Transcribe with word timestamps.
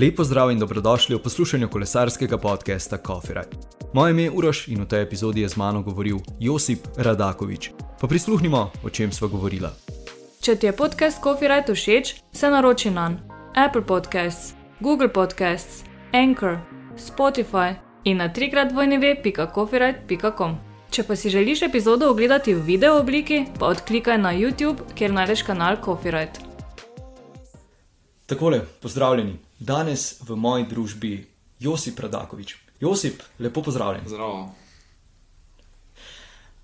Lepo 0.00 0.24
zdrav 0.24 0.50
in 0.50 0.58
dobrodošli 0.58 1.16
v 1.16 1.18
poslušanju 1.18 1.68
kolesarskega 1.68 2.38
podcasta 2.38 2.96
Coffee. 3.06 3.42
Moje 3.92 4.10
ime 4.10 4.22
je 4.22 4.30
Uroš 4.30 4.68
in 4.68 4.80
v 4.80 4.88
tej 4.88 5.02
epizodi 5.02 5.40
je 5.40 5.48
z 5.48 5.56
mano 5.56 5.82
govoril 5.82 6.16
Josip 6.40 6.86
Radakovič. 6.96 7.70
Pa 8.00 8.06
prisluhnimo, 8.06 8.70
o 8.84 8.90
čem 8.90 9.12
sva 9.12 9.28
govorila. 9.28 9.72
Če 10.40 10.56
ti 10.56 10.66
je 10.66 10.72
podcast 10.72 11.20
Coffee 11.22 11.48
Ride 11.48 11.74
všeč, 11.74 12.14
se 12.32 12.50
naroči 12.50 12.90
na 12.90 13.12
Apple 13.54 13.82
Podcasts, 13.82 14.54
Google 14.80 15.08
Podcasts, 15.12 15.84
Anchor, 16.12 16.58
Spotify 16.96 17.74
in 18.04 18.16
na 18.16 18.32
trikrat 18.32 18.72
vojneve.coffeeride.com. 18.72 20.56
Če 20.90 21.02
pa 21.02 21.16
si 21.16 21.30
želiš 21.30 21.62
epizodo 21.62 22.08
ogledati 22.08 22.54
v 22.54 22.62
video 22.62 22.96
obliki, 22.96 23.44
pa 23.58 23.66
odklikaj 23.66 24.18
na 24.18 24.32
YouTube, 24.32 24.80
kjer 24.94 25.12
najdeš 25.12 25.42
kanal 25.42 25.76
Coffee 25.84 26.10
Ride. 26.10 26.48
Takole, 28.26 28.64
pozdravljeni. 28.80 29.49
Danes 29.60 30.16
v 30.24 30.36
moji 30.40 30.64
družbi 30.64 31.12
Josip 31.60 32.00
Radakovič. 32.00 32.56
Josip, 32.80 33.22
lepo 33.38 33.62
pozdravljen. 33.62 34.08
Zdravo. 34.08 34.54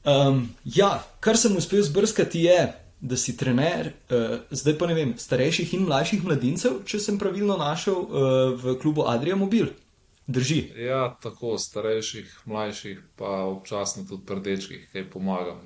Um, 0.06 0.48
ja, 0.64 1.04
kar 1.20 1.37
sem 1.37 1.56
uspel 1.56 1.82
zbrskati 1.82 2.46
je, 2.46 2.73
da 3.01 3.16
si 3.16 3.37
trener, 3.37 3.92
uh, 4.09 4.38
zdaj 4.51 4.78
pa 4.78 4.88
ne 4.88 4.95
vem, 4.96 5.12
starejših 5.18 5.74
in 5.77 5.84
mlajših 5.84 6.24
mladincev, 6.24 6.78
če 6.88 7.01
sem 7.02 7.18
pravilno 7.20 7.59
našel 7.60 7.98
uh, 8.01 8.54
v 8.56 8.78
klubu 8.80 9.04
Adrija 9.04 9.37
Mobil. 9.37 9.68
Drži. 10.26 10.62
Ja, 10.80 11.10
tako 11.23 11.59
starejših, 11.60 12.32
mlajših, 12.48 13.02
pa 13.18 13.45
občasno 13.51 14.06
tudi 14.09 14.24
predečkih, 14.26 14.88
kaj 14.92 15.10
pomagam. 15.10 15.60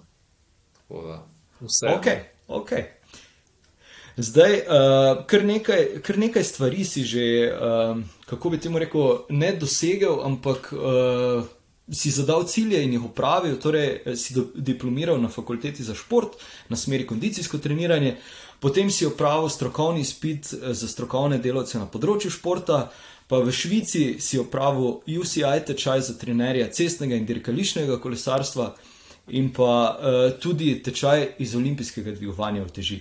Tako 0.81 1.07
da 1.07 1.21
vse. 1.61 1.95
Ok, 1.95 2.09
ok. 2.49 2.73
Zdaj, 4.17 4.55
uh, 4.55 5.23
kar, 5.27 5.45
nekaj, 5.45 5.87
kar 6.03 6.19
nekaj 6.19 6.45
stvari 6.45 6.85
si 6.85 7.05
že, 7.05 7.53
uh, 7.53 8.01
kako 8.27 8.51
bi 8.51 8.59
temu 8.59 8.79
rekel, 8.79 9.25
ne 9.31 9.53
dosegel, 9.57 10.21
ampak 10.27 10.73
uh, 10.73 11.45
si 11.93 12.11
zadal 12.11 12.45
cilje 12.47 12.83
in 12.85 12.93
jih 12.93 13.05
upravil. 13.05 13.57
Torej, 13.59 14.17
si 14.17 14.35
do, 14.35 14.49
diplomiral 14.55 15.21
na 15.23 15.29
fakulteti 15.29 15.85
za 15.85 15.95
šport, 15.95 16.37
na 16.69 16.77
smeri 16.77 17.07
kondicijsko 17.07 17.59
treniranje, 17.59 18.17
potem 18.61 18.91
si 18.91 19.07
opravil 19.07 19.49
strokovni 19.49 20.05
spit 20.05 20.55
za 20.55 20.89
strokovne 20.89 21.39
delavce 21.39 21.79
na 21.79 21.87
področju 21.87 22.31
športa. 22.31 22.91
Pa 23.31 23.39
v 23.39 23.53
Švici 23.55 24.19
si 24.19 24.41
opravil 24.43 25.05
UCI 25.07 25.63
tečaj 25.67 26.03
za 26.03 26.17
trenerja 26.19 26.67
cestnega 26.67 27.15
in 27.15 27.29
dirkališčnega 27.29 28.01
kolesarstva, 28.03 28.73
in 29.31 29.53
pa 29.55 29.71
uh, 29.71 30.19
tudi 30.43 30.75
tečaj 30.83 31.37
iz 31.39 31.55
olimpijskega 31.55 32.11
dvigovanja 32.19 32.65
v 32.67 32.75
teži. 32.75 32.99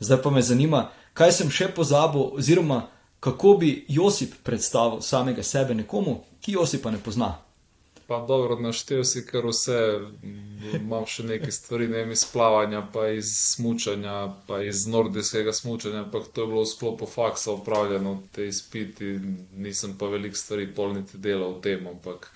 Zdaj 0.00 0.22
pa 0.22 0.30
me 0.30 0.42
zanima, 0.42 0.90
kaj 1.16 1.32
sem 1.32 1.50
še 1.50 1.70
pozabil, 1.74 2.30
oziroma 2.36 2.86
kako 3.20 3.54
bi 3.60 3.84
Josip 3.88 4.34
predstavil 4.44 5.00
samega 5.00 5.42
sebe 5.42 5.74
nekomu, 5.74 6.20
ki 6.40 6.52
Josipa 6.52 6.90
ne 6.90 6.98
pozna. 6.98 7.38
Pa 8.06 8.20
dobro, 8.28 8.54
naštel 8.60 9.02
si 9.04 9.24
kar 9.26 9.48
vse, 9.50 9.78
imam 10.78 11.08
še 11.10 11.24
nekaj 11.26 11.50
stvari, 11.50 11.88
ne 11.90 12.04
iz 12.14 12.22
plavanja, 12.30 12.84
pa 12.94 13.08
iz 13.10 13.32
smutanja, 13.56 14.14
pa 14.46 14.60
iz 14.62 14.84
nordijskega 14.86 15.50
smutanja, 15.52 16.04
ampak 16.04 16.28
to 16.30 16.44
je 16.44 16.50
bilo 16.52 16.62
v 16.62 16.70
sklopu 16.70 17.08
faksa 17.10 17.56
upravljeno, 17.56 18.20
te 18.32 18.46
izpiti, 18.46 19.16
nisem 19.58 19.96
pa 19.98 20.06
veliko 20.12 20.38
stvari 20.38 20.68
polniti 20.76 21.18
delal 21.18 21.56
v 21.56 21.64
tem, 21.66 21.88
ampak 21.90 22.30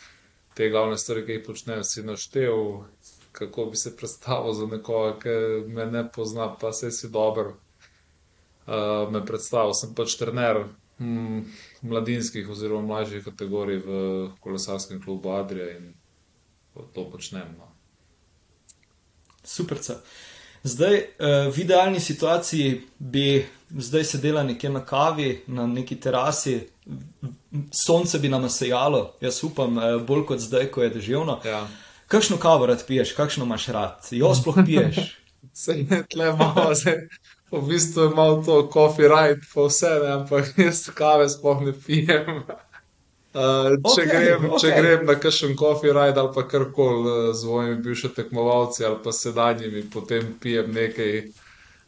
te 0.59 0.73
glavne 0.75 0.99
stvari, 0.99 1.23
ki 1.29 1.39
jih 1.39 1.47
počnem, 1.47 1.85
si 1.87 2.03
naštel, 2.03 2.83
kako 3.33 3.65
bi 3.71 3.77
se 3.77 3.97
predstavil 3.97 4.53
za 4.53 4.67
nekoga, 4.67 5.19
ki 5.23 5.35
me 5.69 5.87
ne 5.87 6.05
pozna, 6.13 6.55
pa 6.61 6.73
se 6.73 6.91
si 6.91 7.09
dober. 7.09 7.53
Uh, 8.71 9.11
me 9.11 9.25
predstavil, 9.27 9.73
sem 9.75 9.95
pač 9.95 10.15
trener 10.21 10.65
hm, 11.01 11.41
mladinskih 11.83 12.51
oziroma 12.51 12.87
mlajših 12.87 13.25
kategorij 13.25 13.81
v 13.87 13.95
kolesarskem 14.41 15.03
klubu 15.03 15.33
Adrija 15.33 15.77
in 15.77 15.95
to 16.95 17.11
počnem. 17.11 17.57
No. 17.59 17.67
Super. 19.45 19.79
Zdaj, 20.63 21.03
v 21.51 21.59
idealni 21.59 22.01
situaciji 22.01 22.83
bi 22.99 23.47
zdaj 23.71 24.05
sedela 24.05 24.43
nekje 24.43 24.71
na 24.71 24.85
kavi, 24.85 25.45
na 25.47 25.67
neki 25.67 25.97
terasi, 26.01 26.69
sonce 27.73 28.19
bi 28.19 28.29
nam 28.29 28.49
sejalo, 28.51 29.15
jaz 29.21 29.45
upam, 29.45 29.79
bolj 30.07 30.27
kot 30.27 30.39
zdaj, 30.41 30.69
ko 30.71 30.83
je 30.83 30.91
deževno. 30.91 31.41
Ja. 31.45 31.65
Kakšno 32.11 32.37
kavo 32.43 32.67
rad 32.67 32.81
piješ, 32.87 33.13
kakšno 33.15 33.45
imaš 33.47 33.67
rad, 33.71 34.09
jo 34.11 34.35
sploh 34.35 34.57
piješ? 34.67 34.97
Se 35.63 35.73
je 35.73 36.03
tle 36.11 36.33
malo, 36.37 36.75
se, 36.75 36.93
v 37.51 37.61
bistvu 37.69 38.03
je 38.03 38.11
malo 38.15 38.43
to 38.47 38.71
coffee 38.73 39.09
right, 39.09 39.45
pa 39.55 39.65
vse, 39.67 39.91
ne, 40.03 40.11
ampak 40.13 40.59
jaz 40.59 40.83
kave 40.95 41.29
sploh 41.29 41.63
ne 41.67 41.73
pijem. 41.87 42.43
Uh, 43.31 43.77
če, 43.79 44.03
Okej, 44.03 44.07
grem, 44.11 44.45
če 44.59 44.69
okej. 44.73 44.73
grem 44.75 45.03
na 45.07 45.15
kakšen 45.23 45.53
coffee 45.55 45.93
ride 45.95 46.19
ali 46.19 46.33
pa 46.35 46.43
karkoli 46.51 47.05
uh, 47.07 47.19
z 47.31 47.45
svojimi 47.45 47.77
bivšimi 47.85 48.15
tekmovalci 48.17 48.83
ali 48.89 48.99
pa 49.05 49.13
sedanjimi, 49.15 49.85
potem 49.93 50.33
pijem 50.43 50.73
nekaj, 50.75 51.13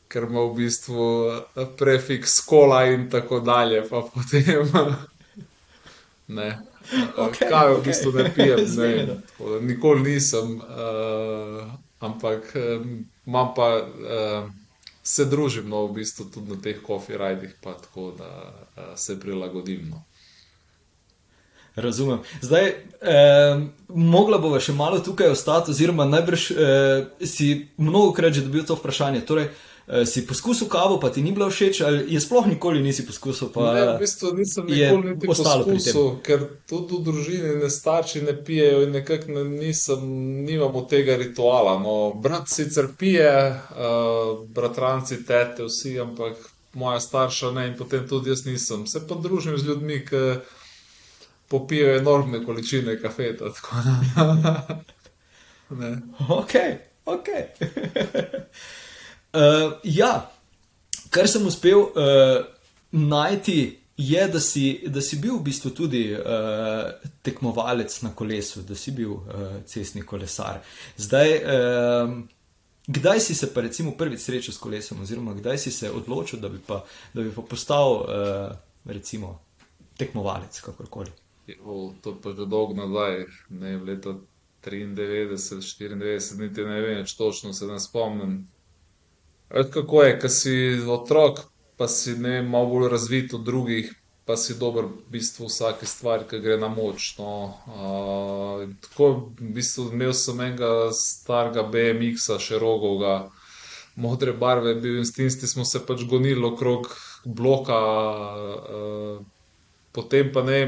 ker 0.07 0.29
ima 0.29 0.45
v 0.47 0.53
bistvu 0.61 1.09
uh, 1.33 1.65
prefiks 1.81 2.37
kola 2.47 2.85
in 2.95 3.09
tako 3.11 3.41
dalje, 3.43 3.83
pa 3.91 4.05
potem 4.07 4.71
ne. 6.39 6.53
Okej, 7.27 7.49
Kave 7.49 7.75
v 7.75 7.79
okej. 7.79 7.87
bistvu 7.87 8.13
ne 8.13 8.27
pijem, 8.35 8.61
ne, 8.77 9.19
tako 9.29 9.51
da 9.55 9.61
nikoli 9.61 10.13
nisem, 10.13 10.57
uh, 10.61 11.73
ampak 12.01 12.53
um, 12.55 13.05
imam 13.27 13.53
pa, 13.57 13.69
uh, 13.83 14.51
se 15.03 15.25
družim 15.25 15.69
no, 15.69 15.87
v 15.87 16.01
bistvu 16.01 16.29
tudi 16.35 16.55
na 16.55 16.63
teh 16.63 16.79
coffee 16.87 17.19
ridih, 17.19 17.55
pa 17.63 17.75
tako 17.75 18.13
da 18.19 18.31
uh, 18.53 18.95
se 18.97 19.21
prilagodim. 19.21 19.91
No. 19.91 20.05
Razumem. 21.77 22.19
Zdaj, 22.41 22.67
eh, 22.69 23.61
mogla 23.89 24.39
bova 24.39 24.61
še 24.61 24.75
malo 24.77 24.99
tukaj 25.01 25.33
ostati, 25.33 25.71
oziroma 25.73 26.05
najbrž 26.05 26.51
eh, 26.51 27.27
si 27.27 27.69
mnogo 27.81 28.13
krat 28.13 28.37
že 28.37 28.45
dobil 28.45 28.67
to 28.69 28.77
vprašanje. 28.77 29.23
Torej, 29.25 29.45
eh, 29.45 29.72
si 30.07 30.27
poskusil 30.27 30.69
kavo, 30.71 31.01
pa 31.01 31.11
ti 31.11 31.23
ni 31.23 31.33
bilo 31.33 31.49
všeč, 31.51 31.81
ali 31.83 32.15
je 32.15 32.21
sploh 32.23 32.47
nikoli 32.47 32.83
nisi 32.83 33.03
poskusil? 33.07 33.51
Ne, 33.57 33.83
v 33.97 33.99
bistvu 33.99 34.31
nisem 34.39 34.67
nikoli 34.71 35.15
niti 35.15 35.27
poskusil, 35.27 36.23
ker 36.23 36.45
tudi 36.71 37.01
v 37.01 37.03
družini 37.09 37.57
ne 37.63 37.71
starši 37.71 38.23
ne 38.23 38.37
pijejo 38.45 38.85
in 38.87 38.95
nekako 38.95 39.35
ne, 39.35 39.45
nisem, 39.51 40.07
nimamo 40.47 40.85
tega 40.91 41.19
rituala. 41.19 41.77
No, 41.83 42.13
brat 42.15 42.49
sicer 42.49 42.93
pije, 42.99 43.33
uh, 43.75 44.47
bratranci, 44.55 45.25
tete, 45.27 45.67
vsi, 45.67 45.99
ampak 46.01 46.39
moja 46.79 47.01
starša 47.01 47.51
ne 47.51 47.67
in 47.73 47.77
potem 47.79 48.07
tudi 48.09 48.31
jaz 48.31 48.47
nisem. 48.47 48.87
Se 48.87 49.03
pa 49.07 49.19
družim 49.19 49.59
z 49.59 49.67
ljudmi, 49.67 50.05
ki 50.07 50.23
popijajo 51.51 51.99
enormne 51.99 52.45
količine 52.47 52.97
kafeta. 53.03 53.51
Ok, 56.29 56.55
ok. 57.17 57.29
uh, 59.33 59.73
ja, 59.85 60.31
kar 61.11 61.29
sem 61.29 61.47
uspel 61.47 61.79
uh, 61.79 62.45
najti, 62.93 63.79
je, 63.97 64.29
da 64.29 64.41
si, 64.41 64.85
da 64.87 65.01
si 65.05 65.19
bil 65.21 65.37
v 65.37 65.47
bistvu 65.47 65.71
tudi 65.77 66.03
uh, 66.15 66.93
tekmovalec 67.23 67.93
na 68.03 68.15
kolesu, 68.17 68.63
da 68.67 68.75
si 68.75 68.95
bil 68.97 69.13
uh, 69.13 69.59
cestni 69.69 70.03
kolesar. 70.03 70.63
Zdaj, 70.97 71.35
uh, 71.39 72.15
kdaj 72.87 73.21
si 73.21 73.35
se 73.35 73.53
pa 73.55 73.61
recimo 73.61 73.93
prvič 73.99 74.21
srečal 74.21 74.55
s 74.55 74.59
kolesom, 74.59 75.03
oziroma 75.05 75.35
kdaj 75.35 75.59
si 75.59 75.71
se 75.71 75.91
odločil, 75.91 76.41
da 76.41 76.49
bi 76.49 76.59
pa, 76.67 76.83
da 77.15 77.23
bi 77.23 77.35
pa 77.35 77.43
postal 77.43 78.01
uh, 78.01 78.53
recimo 78.85 79.39
tekmovalec, 79.99 80.61
kakorkoli. 80.61 81.13
O, 81.65 81.93
to 82.03 82.17
pa 82.23 82.33
že 82.33 82.47
dolgo 82.47 82.75
nazaj, 82.75 83.27
ne 83.51 83.77
vem, 83.77 83.85
leta 83.85 84.15
93, 84.65 85.37
94, 85.37 86.39
niti 86.39 86.65
ne 86.65 86.81
vem, 86.81 87.05
točno 87.19 87.53
se 87.53 87.67
ne 87.67 87.81
spomnim. 87.81 88.49
Veš, 89.53 89.67
kako 89.73 90.03
je, 90.03 90.13
ko 90.21 90.29
si 90.29 90.55
otrok, 90.89 91.41
pa 91.77 91.89
si 91.89 92.17
ne 92.17 92.43
malo 92.43 92.67
bolj 92.67 92.89
razvit 92.89 93.35
od 93.35 93.45
drugih, 93.45 93.91
pa 94.25 94.37
si 94.37 94.57
dober 94.59 94.87
v 94.87 95.13
bistvu 95.13 95.49
vsake 95.51 95.87
stvari, 95.87 96.25
ki 96.31 96.41
gre 96.41 96.57
na 96.57 96.71
moč. 96.73 97.13
No. 97.19 97.33
Uh, 97.67 98.63
tako 98.87 99.11
v 99.41 99.53
bistvu 99.59 99.91
imel 99.93 100.15
sem 100.17 100.41
enega 100.41 100.89
starega 100.97 101.67
BMX-a, 101.69 102.39
širokovega, 102.41 103.17
modre 104.01 104.33
barve, 104.33 104.75
bil 104.81 105.03
in 105.03 105.07
s 105.09 105.13
tisti 105.19 105.51
smo 105.51 105.69
se 105.69 105.85
pač 105.85 106.07
gonili 106.09 106.45
okrog 106.49 106.89
bloka. 107.25 107.79
Uh, 108.57 109.23
Potem 109.93 110.31
pa 110.33 110.41
ne, 110.41 110.59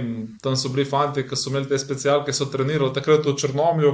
tam 0.44 0.52
so 0.52 0.68
bili 0.68 0.84
fanti, 0.84 1.22
ki 1.24 1.36
so 1.36 1.48
imeli 1.48 1.64
te 1.70 1.78
specialke, 1.80 2.32
so 2.36 2.44
trenirali 2.52 2.92
takrat 2.92 3.24
v 3.24 3.32
Črnomlju, 3.40 3.92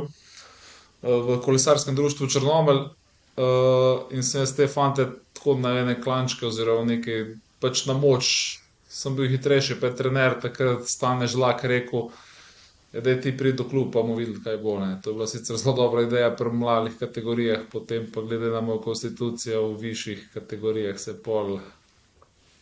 v 1.06 1.36
kolesarskem 1.44 1.94
društvu 1.94 2.26
Črnomelj. 2.34 2.80
Eh, 3.36 4.16
In 4.16 4.22
sem 4.22 4.40
jaz 4.40 4.54
te 4.56 4.68
fante 4.68 5.06
tako 5.34 5.54
na 5.58 5.78
ene 5.80 6.00
klančke, 6.00 6.46
oziroma 6.46 6.84
nekaj 6.84 7.34
pač 7.60 7.86
na 7.86 7.94
moč, 7.94 8.58
sem 8.88 9.14
bil 9.16 9.30
hitrejši, 9.30 9.78
pa 9.80 9.90
je 9.90 9.96
trener 9.96 10.36
takrat 10.42 10.88
stane 10.88 11.28
žlak 11.30 11.64
rekel. 11.64 12.10
Da 12.90 13.12
ti 13.22 13.30
pridi 13.36 13.60
do 13.60 13.64
kluba, 13.70 14.00
bomo 14.00 14.16
videli, 14.18 14.40
kaj 14.42 14.56
bo. 14.58 14.72
Ne. 14.80 14.96
To 15.02 15.12
je 15.12 15.14
bila 15.14 15.26
sicer 15.30 15.56
zelo 15.56 15.76
dobra 15.78 16.02
ideja 16.02 16.32
pri 16.34 16.50
mladih 16.50 16.96
kategorijah, 16.98 17.60
potem 17.70 18.08
pa 18.10 18.24
glede 18.26 18.50
na 18.50 18.60
mojo 18.60 18.80
konstitucijo 18.82 19.68
v 19.68 19.76
višjih 19.84 20.24
kategorijah 20.34 20.98
se 20.98 21.14
pol 21.22 21.60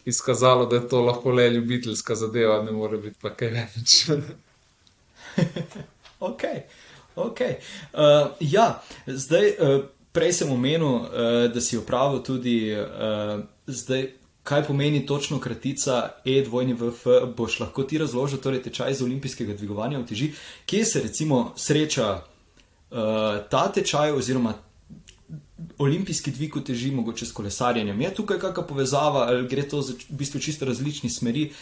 izkazalo, 0.04 0.66
da 0.66 0.76
je 0.76 0.88
to 0.88 1.00
lahko 1.00 1.32
le 1.32 1.50
ljubiteljska 1.50 2.14
zadeva, 2.14 2.62
ne 2.62 2.72
more 2.72 2.98
biti 3.00 3.16
pa 3.22 3.32
kaj 3.32 3.50
več. 3.56 3.96
ok, 6.28 6.44
ok. 7.16 7.40
Uh, 7.40 8.36
ja, 8.40 8.82
zdaj. 9.06 9.54
Uh, 9.58 9.84
Prej 10.18 10.32
sem 10.34 10.50
omenil, 10.50 10.82
uh, 10.82 11.06
da 11.54 11.60
si 11.62 11.78
upravil 11.78 12.18
tudi 12.26 12.74
uh, 12.74 13.38
zdaj, 13.66 14.08
kaj 14.42 14.64
pomeni 14.66 15.06
točno 15.06 15.38
kratica 15.38 16.18
E2VF. 16.26 17.34
Boš 17.36 17.60
lahko 17.60 17.84
ti 17.86 17.98
razložil, 18.02 18.40
torej 18.42 18.64
tečaj 18.66 18.98
za 18.98 19.04
olimpijskega 19.04 19.54
dvigovanja 19.54 20.00
v 20.02 20.06
teži, 20.10 20.32
kje 20.66 20.84
se 20.84 21.02
recimo 21.06 21.52
sreča 21.56 22.08
uh, 22.18 22.98
ta 23.50 23.68
tečaj 23.72 24.12
oziroma 24.12 24.56
olimpijski 25.78 26.34
dvig 26.34 26.56
v 26.56 26.66
teži, 26.66 26.90
mogoče 26.90 27.26
s 27.26 27.32
kolesarjenjem. 27.32 28.00
Je 28.00 28.14
tukaj 28.14 28.42
kakšna 28.42 28.66
povezava 28.66 29.28
ali 29.30 29.46
gre 29.46 29.68
to 29.68 29.82
za 29.82 29.94
v 29.94 30.18
bistvu 30.18 30.40
čisto 30.40 30.66
različni 30.66 31.10
smeri, 31.10 31.52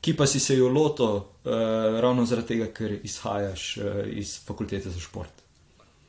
ki 0.00 0.16
pa 0.16 0.26
si 0.26 0.40
se 0.40 0.56
jo 0.56 0.72
loto 0.72 1.14
uh, 1.16 1.52
ravno 2.00 2.24
zaradi 2.24 2.54
tega, 2.54 2.72
ker 2.72 2.96
izhajaš 3.02 3.76
uh, 3.76 4.06
iz 4.08 4.38
fakultete 4.46 4.88
za 4.90 5.00
šport. 5.00 5.45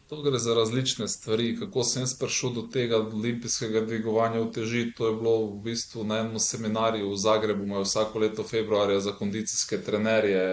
To 0.08 0.22
gre 0.22 0.40
za 0.40 0.54
različne 0.54 1.08
stvari. 1.08 1.58
Kako 1.60 1.84
sem 1.84 2.06
prišel 2.20 2.50
do 2.52 2.62
tega 2.64 2.98
olimpijskega 3.00 3.82
dvigovanja 3.82 4.40
v 4.40 4.52
teži? 4.52 4.84
To 4.94 5.08
je 5.08 5.16
bilo 5.16 5.34
v 5.48 5.58
bistvu 5.64 6.04
na 6.04 6.20
enem 6.20 6.40
seminarju 6.40 7.10
v 7.10 7.18
Zagrebu, 7.18 7.64
imajo 7.64 7.84
vsako 7.84 8.20
leto 8.20 8.44
februarja 8.46 9.00
za 9.02 9.12
kondicijske 9.14 9.82
trenerje, 9.82 10.46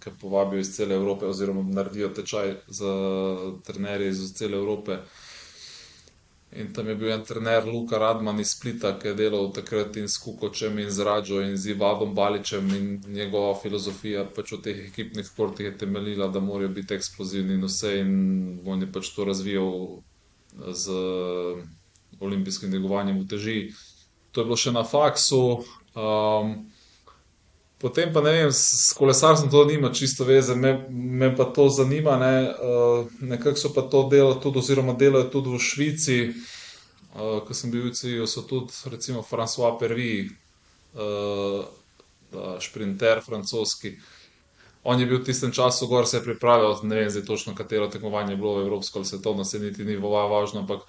ki 0.00 0.12
povabijo 0.20 0.60
iz 0.60 0.74
cele 0.76 0.94
Evrope, 0.94 1.26
oziroma 1.26 1.64
naredijo 1.70 2.08
tečaj 2.10 2.52
za 2.68 2.92
trenerje 3.62 4.08
iz 4.10 4.34
cele 4.34 4.56
Evrope. 4.56 4.98
In 6.54 6.72
tam 6.72 6.88
je 6.88 6.94
bil 6.94 7.10
en 7.10 7.22
trener, 7.26 7.64
Luka 7.66 7.98
Radman 7.98 8.38
iz 8.40 8.52
Splita, 8.54 8.92
ki 8.98 9.08
je 9.08 9.14
delal 9.18 9.48
takrat 9.52 9.96
in 9.98 10.06
s 10.08 10.20
Kukočem 10.22 10.78
in 10.78 10.90
z 10.90 11.02
Radžo 11.02 11.40
in 11.42 11.56
z 11.58 11.72
Ivadom 11.74 12.14
Baličem 12.14 12.68
in 12.76 12.84
njegova 13.10 13.56
filozofija 13.58 14.22
pač 14.36 14.52
v 14.54 14.60
teh 14.62 14.82
ekipnih 14.86 15.26
športih 15.26 15.66
je 15.66 15.78
temeljila, 15.78 16.28
da 16.28 16.40
morajo 16.40 16.70
biti 16.76 16.94
eksplozivni 16.94 17.58
in 17.58 17.66
vse 17.66 17.96
in 18.00 18.12
on 18.66 18.86
je 18.86 18.92
pač 18.92 19.10
to 19.16 19.26
razvijal 19.26 19.98
z 20.70 21.00
olimpijskim 22.20 22.70
dvigovanjem 22.70 23.18
v 23.18 23.28
teži. 23.28 23.58
To 24.32 24.40
je 24.40 24.44
bilo 24.44 24.56
še 24.56 24.72
na 24.72 24.84
faksu. 24.86 25.42
Um, 25.94 26.54
Potem 27.84 28.08
pa 28.12 28.22
ne 28.24 28.30
vem, 28.32 28.52
s 28.52 28.94
kolesarstvom 28.96 29.50
to 29.52 29.64
nima 29.68 29.90
čisto 29.92 30.24
veze, 30.24 30.54
me, 30.56 30.86
me 30.88 31.28
pa 31.36 31.44
to 31.44 31.68
zanima. 31.68 32.16
Ne, 32.16 32.48
uh, 32.48 33.10
Nekako 33.20 33.60
so 33.60 33.70
pa 33.76 33.84
to 33.92 34.06
delali 34.08 34.40
tudi, 34.40 34.62
oziroma 34.62 34.94
delajo 34.96 35.28
tudi 35.28 35.52
v 35.52 35.60
Švici, 35.60 36.16
uh, 36.32 37.42
ko 37.44 37.52
sem 37.52 37.68
bil 37.68 37.90
v 37.90 37.92
Cijo, 37.92 38.24
so 38.24 38.46
tudi 38.48 38.72
recimo 38.88 39.20
François 39.20 39.76
Pervi, 39.76 40.30
uh, 40.96 41.68
šprinter 42.64 43.20
francoski. 43.20 43.98
On 44.84 45.00
je 45.00 45.04
bil 45.06 45.20
v 45.20 45.28
tistem 45.28 45.52
času 45.52 45.86
gor, 45.86 46.08
se 46.08 46.16
je 46.16 46.24
pripravljal, 46.24 46.80
ne 46.88 47.04
vem 47.04 47.10
zdaj 47.10 47.24
točno, 47.28 47.54
katero 47.54 47.88
tekmovanje 47.92 48.32
je 48.32 48.40
bilo, 48.40 48.60
evropsko 48.60 48.98
ali 48.98 49.06
svetovno, 49.12 49.44
se 49.44 49.60
niti 49.60 49.84
ni 49.84 49.96
važno, 49.96 50.60
ampak 50.60 50.88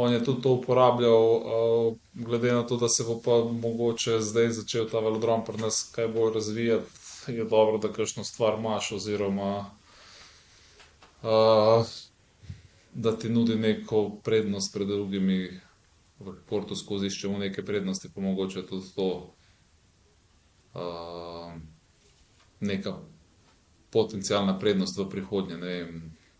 on 0.00 0.12
je 0.12 0.24
tudi 0.24 0.42
to 0.42 0.52
uporabljal, 0.52 1.24
uh, 1.36 1.96
glede 2.14 2.52
na 2.52 2.62
to, 2.66 2.76
da 2.76 2.88
se 2.88 3.04
bo 3.04 3.16
pa 3.24 3.38
mogoče 3.52 4.20
zdaj 4.20 4.48
začel 4.50 4.86
ta 4.88 5.00
velodrom 5.00 5.42
pri 5.44 5.58
nas 5.58 5.90
kaj 5.94 6.08
bolj 6.08 6.34
razvijati, 6.34 6.90
je 7.26 7.44
dobro, 7.44 7.78
da 7.78 7.90
kakšno 7.92 8.24
stvar 8.24 8.58
imaš, 8.58 8.92
oziroma 8.92 9.70
uh, 11.22 11.86
da 12.94 13.16
ti 13.18 13.28
nudi 13.28 13.56
neko 13.56 14.10
prednost 14.24 14.74
pred 14.74 14.88
drugimi. 14.88 15.60
V 16.18 16.32
portu 16.50 16.74
skozi 16.76 17.06
iščemo 17.06 17.38
neke 17.38 17.62
prednosti, 17.62 18.08
pa 18.14 18.20
mogoče 18.20 18.64
tudi 18.66 18.88
to 18.96 19.04
uh, 20.74 21.52
neka 22.60 22.96
potencijalna 23.90 24.58
prednost 24.58 24.98
v 24.98 25.06
prihodnje. 25.10 25.58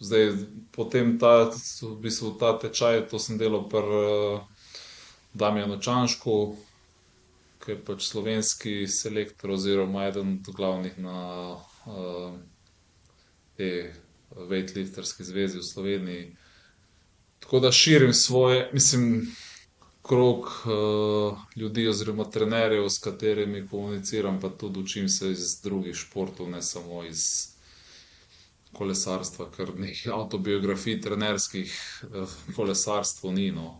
Zdaj, 0.01 0.33
potem 0.71 1.19
ta, 1.19 1.51
v 1.83 1.95
bistvu, 1.99 2.37
ta 2.39 2.55
tečaj, 2.55 3.09
to 3.11 3.19
sem 3.19 3.39
delal 3.39 3.67
pri 3.67 3.83
uh, 3.83 4.47
Damjanu 5.35 5.81
Čanšku, 5.83 6.55
ki 7.59 7.75
je 7.75 7.79
pač 7.83 8.07
slovenski 8.07 8.87
selektor 8.87 9.57
oziroma 9.59 10.07
eden 10.07 10.39
od 10.39 10.55
glavnih 10.55 10.95
na 11.03 11.19
uh, 11.59 12.39
te 13.59 13.91
weightlifterski 14.31 15.27
zvezi 15.27 15.59
v 15.59 15.67
Sloveniji. 15.67 16.25
Tako 17.43 17.61
da 17.61 17.75
širim 17.75 18.15
svoje, 18.15 18.71
mislim, 18.73 19.27
krog 20.03 20.47
uh, 20.47 21.39
ljudi 21.57 21.89
oziroma 21.89 22.31
trenerjev, 22.31 22.87
s 22.89 23.03
katerimi 23.03 23.67
komuniciram, 23.67 24.41
pa 24.41 24.49
tudi 24.49 24.81
učim 24.81 25.09
se 25.09 25.31
iz 25.31 25.61
drugih 25.63 25.97
športov, 25.97 26.51
ne 26.51 26.63
samo 26.63 27.03
iz 27.05 27.58
kolesarstva, 28.73 29.49
ker 29.57 29.73
nekaj 29.79 30.13
autobiografij, 30.13 31.01
trenerskih 31.01 31.75
eh, 32.09 32.39
kolesarstv 32.57 33.31
ni. 33.33 33.51
No. 33.53 33.75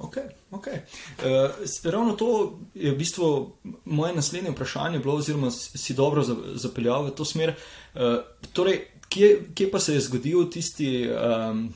Ok, 0.00 0.16
ok. 0.50 0.66
Uh, 0.66 1.92
ravno 1.92 2.14
to 2.16 2.58
je 2.74 2.92
v 2.92 2.96
bistvu 2.96 3.52
moje 3.84 4.14
naslednje 4.14 4.50
vprašanje, 4.50 4.98
bilo, 4.98 5.14
oziroma 5.14 5.50
si 5.50 5.94
dobro 5.94 6.22
zapeljal 6.54 7.04
v 7.04 7.10
to 7.10 7.24
smer. 7.24 7.52
Uh, 7.94 8.24
torej, 8.56 8.86
kje, 9.08 9.52
kje 9.54 9.70
pa 9.70 9.80
se 9.80 9.94
je 9.94 10.00
zgodil 10.00 10.48
tisti, 10.50 11.04
um, 11.10 11.66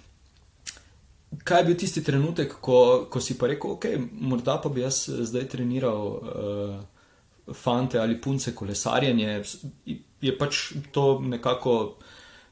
kaj 1.45 1.61
je 1.61 1.65
bil 1.65 1.77
tisti 1.77 2.05
trenutek, 2.05 2.57
ko, 2.65 3.05
ko 3.11 3.21
si 3.21 3.37
pa 3.39 3.53
rekel, 3.53 3.77
ok, 3.77 3.85
morda 4.11 4.57
pa 4.57 4.73
bi 4.73 4.81
jaz 4.81 5.05
zdaj 5.09 5.49
treniral. 5.53 6.09
Uh, 6.09 6.94
fante 7.53 7.99
ali 7.99 8.21
punce 8.21 8.55
kolesarjenje, 8.55 9.43
je 10.21 10.39
pač 10.39 10.73
to 10.93 11.21
nekako 11.21 11.97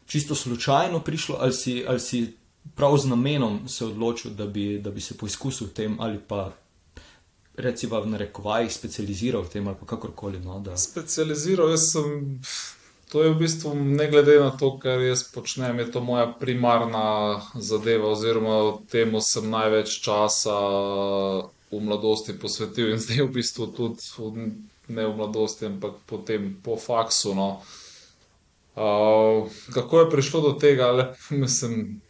čisto 0.07 0.35
slučajno 0.35 1.01
prišlo, 1.01 1.37
ali 1.41 1.53
si, 1.53 1.85
ali 1.89 2.01
si 2.01 2.33
prav 2.75 2.97
z 2.97 3.09
namenom 3.09 3.69
se 3.69 3.85
odločil, 3.85 4.31
da 4.31 4.47
bi, 4.47 4.79
da 4.79 4.91
bi 4.91 5.01
se 5.01 5.17
poizkusil 5.19 5.67
v 5.67 5.73
tem 5.73 5.97
ali 6.01 6.21
pa. 6.29 6.53
Recimo, 7.57 8.01
v 8.01 8.09
narekovajih, 8.09 8.73
specializiral 8.73 9.43
v 9.45 9.51
tem 9.53 9.67
ali 9.69 9.77
kakorkoli. 9.87 10.39
No, 10.41 10.57
da... 10.65 10.73
Specializiral 10.77 11.77
sem, 11.77 12.41
to 13.13 13.23
je 13.23 13.31
v 13.35 13.37
bistvu 13.39 13.75
ne 13.77 14.07
glede 14.09 14.39
na 14.41 14.51
to, 14.57 14.79
kar 14.81 15.01
jaz 15.05 15.27
počnem, 15.35 15.79
je 15.79 15.91
to 15.93 16.01
moja 16.01 16.31
primarna 16.33 17.43
zadeva, 17.61 18.09
oziroma 18.09 18.81
temu 18.89 19.21
sem 19.21 19.51
največ 19.53 20.01
časa 20.01 20.57
v 21.69 21.81
mladosti 21.81 22.33
posvetil 22.41 22.97
in 22.97 23.01
zdaj 23.01 23.21
v 23.29 23.33
bistvu 23.37 23.69
tudi 23.77 24.01
v 24.17 24.49
ne 24.89 25.07
v 25.07 25.17
mladosti, 25.17 25.67
ampak 25.67 26.03
potem 26.07 26.57
po 26.65 26.77
faksu. 26.77 27.35
No. 27.35 27.63
Uh, 28.73 29.51
kako 29.75 30.01
je 30.01 30.11
prišlo 30.11 30.41
do 30.41 30.53
tega, 30.53 30.91
le, 30.91 31.05
mislim, 31.45 32.01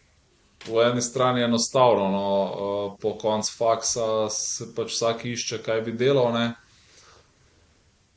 po 0.67 0.83
eni 0.83 1.02
strani 1.02 1.43
enostavno, 1.43 2.11
no, 2.11 2.26
uh, 2.43 2.99
po 3.00 3.19
koncu 3.19 3.52
faksa 3.59 4.31
se 4.31 4.75
pač 4.75 4.95
vsak 4.95 5.25
išče, 5.25 5.62
kaj 5.62 5.81
bi 5.81 5.93
delal. 5.93 6.31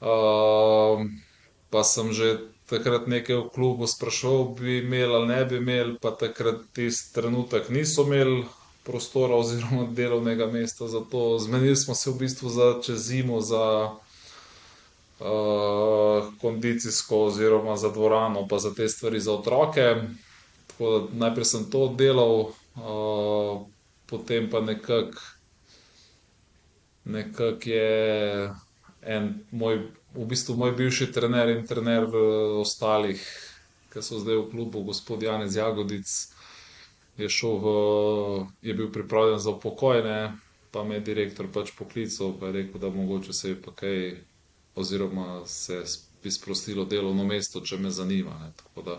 Uh, 0.01 1.07
pa 1.69 1.83
sem 1.83 2.13
že 2.13 2.37
takrat 2.69 3.07
nekaj 3.07 3.35
v 3.35 3.49
klubu 3.53 3.87
sprašoval, 3.87 4.53
bi 4.57 4.77
imel 4.81 5.15
ali 5.15 5.27
ne 5.27 5.41
bi 5.45 5.57
imel, 5.57 5.97
pa 6.01 6.11
takrat 6.11 6.65
tisti 6.73 7.13
trenutek 7.13 7.69
niso 7.69 8.05
imeli 8.05 8.45
prostora 8.85 9.35
oziroma 9.35 9.87
delovnega 9.89 10.45
mesta 10.45 10.87
za 10.87 11.01
to. 11.11 11.39
Zmenili 11.39 11.75
smo 11.75 11.95
se 11.95 12.11
v 12.11 12.17
bistvu 12.21 12.49
za 12.49 12.81
čez 12.85 12.99
zimo, 13.09 13.41
za 13.41 13.91
uh, 15.19 16.31
kondicijsko, 16.41 17.25
oziroma 17.25 17.77
za 17.77 17.89
dvorano, 17.91 18.47
pa 18.47 18.59
za 18.59 18.73
te 18.73 18.89
stvari 18.89 19.19
za 19.19 19.33
otroke. 19.33 19.95
Najprej 21.13 21.45
sem 21.45 21.69
to 21.71 21.87
delal, 21.97 22.51
uh, 22.75 23.63
potem 24.05 24.49
pa 24.49 24.59
nekako 24.61 25.35
nekak 27.05 27.67
je 27.67 28.51
en 29.01 29.45
moj, 29.51 29.91
v 30.13 30.25
bistvu 30.25 30.57
moj 30.57 30.73
bivši 30.73 31.11
trener 31.13 31.49
in 31.53 31.65
trener 31.67 32.07
ostalih, 32.59 33.21
ki 33.93 34.01
so 34.01 34.19
zdaj 34.19 34.41
v 34.41 34.47
klubu, 34.51 34.81
gospod 34.83 35.23
Janez 35.23 35.55
Jagodic. 35.55 36.09
Je, 37.15 37.29
v, 37.29 37.65
je 38.61 38.73
bil 38.73 38.89
pripravljen 38.91 39.39
za 39.39 39.53
upokojene, 39.55 40.35
pa 40.71 40.83
me 40.83 40.97
je 40.97 41.05
direktor 41.07 41.47
pač 41.47 41.71
poklical 41.77 42.33
in 42.41 42.51
rekel, 42.51 42.81
da 42.81 42.89
mogoče 42.89 43.33
se 43.33 43.53
je 43.53 43.61
pa 43.61 43.71
kaj 43.71 44.17
oziroma 44.75 45.47
se 45.47 45.83
bi 46.23 46.31
sprostilo 46.31 46.85
delovno 46.85 47.23
mesto, 47.23 47.61
če 47.61 47.77
me 47.77 47.91
zanima. 47.91 48.33
Ne. 48.41 48.51
Tako 48.57 48.81
da, 48.81 48.95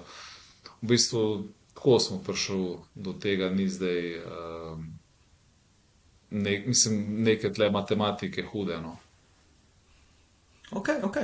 v 0.80 0.92
bistvu, 0.92 1.22
tako 1.74 1.98
smo 2.00 2.18
prišli 2.22 2.76
do 2.94 3.12
tega, 3.12 3.50
ni 3.50 3.68
zdaj, 3.68 4.18
uh, 4.18 4.78
ne, 6.30 6.52
mislim, 6.66 7.00
neke 7.26 7.52
tle 7.52 7.70
matematike 7.70 8.46
hude. 8.52 8.78
No. 8.82 8.96
Ok, 10.70 10.88
ok. 11.02 11.18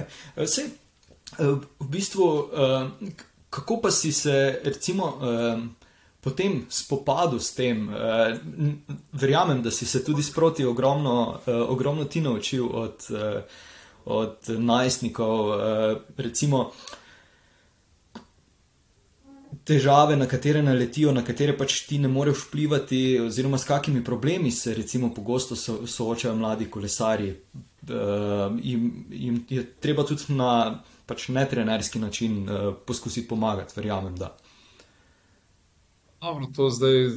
Sej, 0.47 0.73
v 1.39 1.87
bistvu, 1.89 2.27
uh, 2.27 3.15
kako 3.51 3.81
pa 3.83 3.91
si 3.91 4.13
se, 4.13 4.59
recimo, 4.65 5.07
uh, 5.07 5.63
po 6.23 6.31
tem 6.31 6.61
spopadu 6.71 7.41
s 7.43 7.51
tem, 7.55 7.89
verjamem, 9.13 9.59
da 9.63 9.71
si 9.75 9.87
se 9.87 10.05
tudi 10.05 10.23
sproti 10.23 10.63
ogromno, 10.65 11.41
ogromno 11.47 12.05
ti 12.05 12.21
naučil 12.21 12.69
od, 12.71 13.09
od 14.05 14.49
najstnikov. 14.59 15.49
Uh, 15.49 16.03
recimo, 16.17 16.71
težave, 19.65 20.17
na 20.17 20.27
katere 20.27 20.63
naletijo, 20.63 21.13
na 21.13 21.23
katere 21.25 21.55
pač 21.59 21.83
ti 21.87 21.99
ne 21.99 22.09
moreš 22.09 22.47
vplivati, 22.49 23.21
oziroma 23.27 23.59
s 23.59 23.69
kakimi 23.69 24.05
problemi 24.05 24.51
se 24.51 24.75
recimo 24.75 25.13
pogosto 25.15 25.57
so, 25.57 25.87
soočajo 25.87 26.35
mladi 26.37 26.71
kolesari. 26.71 27.31
Uh, 27.83 28.59
jim, 28.63 29.07
jim 29.11 29.45
je 29.51 29.65
treba 29.81 30.07
tudi 30.07 30.35
na 30.35 30.83
pač 31.07 31.29
netrenerski 31.29 31.99
način 31.99 32.43
uh, 32.49 32.75
poskusiti 32.87 33.29
pomagati, 33.29 33.73
verjamem. 33.77 34.17
Da. 34.17 34.37
Dobro, 36.21 36.47
to 36.57 36.71
zdaj 36.71 37.11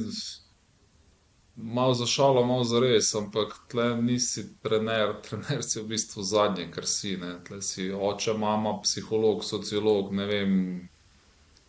malo 1.56 1.94
za 1.94 2.06
šalo, 2.06 2.46
malo 2.46 2.64
za 2.64 2.80
res, 2.80 3.14
ampak 3.14 3.54
tle 3.68 4.02
nisi 4.02 4.44
trener, 4.62 5.14
trener 5.28 5.64
si 5.64 5.80
v 5.80 5.88
bistvu 5.88 6.22
zadnji, 6.22 6.70
kar 6.70 6.86
si. 6.86 7.16
Ne? 7.16 7.38
Tle 7.46 7.62
si 7.62 7.90
oče, 7.92 8.36
mama, 8.38 8.78
psiholog, 8.82 9.44
sociolog, 9.44 10.12
ne 10.14 10.26
vem, 10.26 10.54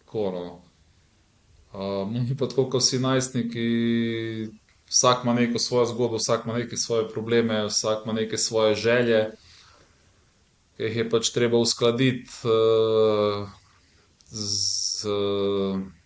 koro. 0.05 0.61
Mi 1.73 2.19
um, 2.19 2.37
pa 2.39 2.47
tako, 2.47 2.69
ko 2.71 2.79
si 2.81 2.99
najstniki, 2.99 3.65
vsak 4.89 5.23
ima 5.23 5.33
neko 5.33 5.59
svojo 5.59 5.85
zgodbo, 5.85 6.17
vsak 6.17 6.45
ima 6.45 6.57
neke 6.57 6.77
svoje 6.77 7.09
probleme, 7.09 7.65
vsak 7.67 8.05
ima 8.05 8.13
neke 8.13 8.37
svoje 8.37 8.75
želje, 8.75 9.19
ki 10.77 10.83
jih 10.83 10.95
je 10.97 11.09
pač 11.09 11.29
treba 11.35 11.57
uskladiti 11.57 12.47
uh, 12.47 13.47
z. 14.31 15.05
Uh, 15.05 15.97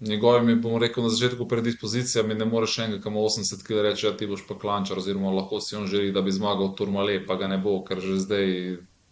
njegovimi, 0.00 0.54
bomo 0.60 0.78
rekel, 0.78 1.02
na 1.04 1.10
začetku 1.10 1.48
predispozicijami, 1.48 2.34
ne 2.34 2.44
moreš 2.44 2.78
enega, 2.78 3.02
ki 3.02 3.08
ima 3.08 3.20
80 3.20 3.62
kg, 3.66 3.82
reči, 3.88 4.06
da 4.06 4.12
ja, 4.12 4.16
ti 4.16 4.26
boš 4.26 4.44
pa 4.48 4.58
klančar, 4.58 4.98
oziroma 4.98 5.32
lahko 5.32 5.60
si 5.60 5.76
on 5.76 5.86
želi, 5.86 6.12
da 6.12 6.22
bi 6.22 6.32
zmagal 6.32 6.74
Turmale, 6.76 7.20
pa 7.26 7.36
ga 7.40 7.48
ne 7.48 7.58
bo, 7.58 7.78
ker 7.84 8.00
že 8.00 8.18
zdaj 8.20 8.50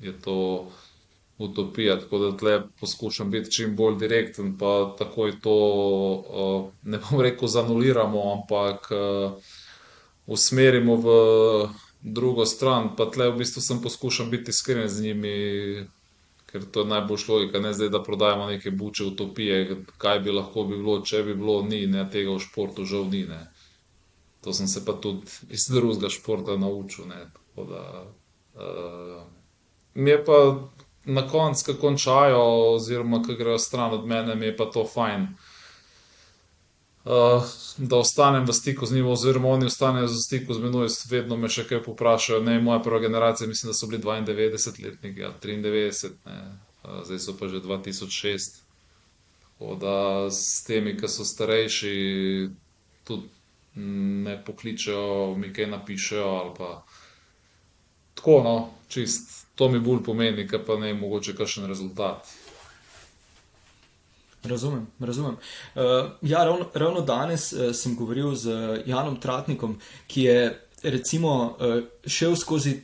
je 0.00 0.12
to 0.25 0.37
utopija. 1.38 1.97
Tako 2.00 2.19
da 2.19 2.37
tle 2.37 2.59
poskušam 2.81 3.31
biti 3.31 3.50
čim 3.50 3.76
bolj 3.76 3.97
direkten, 3.99 4.59
pa 4.59 4.95
takoj 4.99 5.41
to, 5.41 5.57
ne 6.83 7.00
bom 7.09 7.21
rekel, 7.21 7.49
zanuliramo, 7.49 8.23
ampak 8.33 8.88
usmerimo 10.26 10.97
v 10.97 11.09
drugo 12.05 12.47
stran, 12.47 12.93
pa 12.97 13.09
tle 13.11 13.31
v 13.33 13.41
bistvu 13.41 13.62
sem 13.64 13.81
poskušal 13.83 14.26
biti 14.26 14.53
iskren 14.53 14.88
z 14.88 15.03
njimi 15.03 15.37
ker 16.54 16.64
to 16.70 16.80
je 16.80 16.87
najboljša 16.87 17.32
logika, 17.32 17.61
ne 17.61 17.73
zdaj, 17.75 17.88
da 17.90 18.02
prodajamo 18.02 18.44
neke 18.46 18.70
buče 18.70 19.04
utopije, 19.04 19.76
kaj 19.99 20.20
bi 20.20 20.30
lahko 20.30 20.62
bi 20.64 20.76
bilo, 20.78 21.00
če 21.02 21.23
bi 21.26 21.34
bilo, 21.34 21.56
ni 21.66 21.80
ne, 21.90 22.04
tega 22.11 22.30
v 22.30 22.42
športu, 22.44 22.84
žal 22.87 23.08
ni. 23.11 23.25
Ne. 23.26 23.40
To 24.46 24.54
sem 24.54 24.68
se 24.70 24.84
pa 24.87 24.94
tudi 25.02 25.26
iz 25.50 25.64
drugega 25.66 26.12
športa 26.14 26.54
naučil. 26.56 27.11
Da, 27.56 27.82
uh, 28.54 29.25
mi 29.94 30.14
je 30.14 30.20
pa 30.25 30.38
na 31.18 31.26
koncu, 31.26 31.64
ko 31.73 31.75
končajo, 31.80 32.38
oziroma 32.76 33.18
ko 33.26 33.34
grejo 33.34 33.58
stran 33.58 33.99
od 33.99 34.06
mene, 34.06 34.38
mi 34.38 34.52
je 34.52 34.56
pa 34.56 34.70
to 34.70 34.87
fajn. 34.94 35.26
Uh, 37.04 37.44
da 37.76 37.99
ostanem 38.00 38.46
v 38.49 38.52
stiku 38.56 38.87
z 38.87 38.94
njim, 38.96 39.06
oziroma 39.06 39.49
oni 39.49 39.66
ostanejo 39.68 40.06
v 40.06 40.16
stiku 40.16 40.54
z 40.56 40.62
menoj, 40.64 40.88
vedno 41.11 41.37
me 41.37 41.50
še 41.52 41.66
kaj 41.68 41.82
poprašajo. 41.84 42.40
Ne, 42.40 42.56
moja 42.64 42.80
prva 42.80 43.02
generacija, 43.04 43.49
mislim, 43.49 43.73
da 43.73 43.76
so 43.76 43.88
bili 43.90 44.00
92-letniki, 44.00 45.20
ja, 45.20 45.32
93, 45.42 46.14
ne, 46.25 46.38
uh, 46.84 47.02
zdaj 47.04 47.20
so 47.20 47.37
pa 47.37 47.49
že 47.52 47.61
2006. 47.61 48.62
Tako 49.44 49.76
da 49.80 49.96
s 50.32 50.64
temi, 50.64 50.96
ki 50.96 51.08
so 51.08 51.28
starejši, 51.28 51.92
tudi 53.04 53.28
ne 54.25 54.38
pokličejo, 54.44 55.34
mi 55.37 55.52
kaj 55.52 55.66
napišejo. 55.66 56.54
Tako, 58.14 58.40
no, 58.49 58.56
čist, 58.88 59.46
to 59.54 59.68
mi 59.68 59.80
bolj 59.80 60.02
pomeni, 60.08 60.49
pa 60.66 60.76
ne 60.80 60.94
mogoče 60.94 61.37
kakšen 61.37 61.68
rezultat. 61.68 62.32
Razumem, 64.45 64.87
razumem. 65.01 65.37
Uh, 65.75 65.83
ja, 66.23 66.45
ravno, 66.45 66.67
ravno 66.75 67.01
danes 67.01 67.53
uh, 67.53 67.73
sem 67.73 67.97
govoril 67.97 68.35
z 68.35 68.51
Janom 68.87 69.17
Tratnikom, 69.21 69.79
ki 70.07 70.23
je 70.23 70.41
recimo 70.83 71.57
uh, 71.57 71.81
šel 72.07 72.37
skozi 72.37 72.75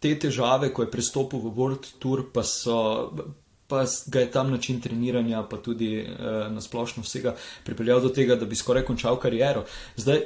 te 0.00 0.14
težave, 0.18 0.70
ko 0.72 0.86
je 0.86 0.90
pristopil 0.90 1.42
v 1.44 1.52
World 1.52 1.90
Tour, 2.00 2.24
pa, 2.32 2.40
so, 2.46 3.12
pa 3.68 3.84
ga 4.06 4.24
je 4.24 4.30
tam 4.32 4.50
način 4.50 4.80
treniranja, 4.80 5.42
pa 5.50 5.60
tudi 5.60 6.00
uh, 6.00 6.48
na 6.52 6.64
splošno 6.64 7.04
vsega 7.04 7.36
pripeljal 7.68 8.00
do 8.00 8.08
tega, 8.08 8.40
da 8.40 8.48
bi 8.48 8.56
skoraj 8.56 8.88
končal 8.88 9.20
kariero. 9.20 9.66
Zdaj, 10.00 10.24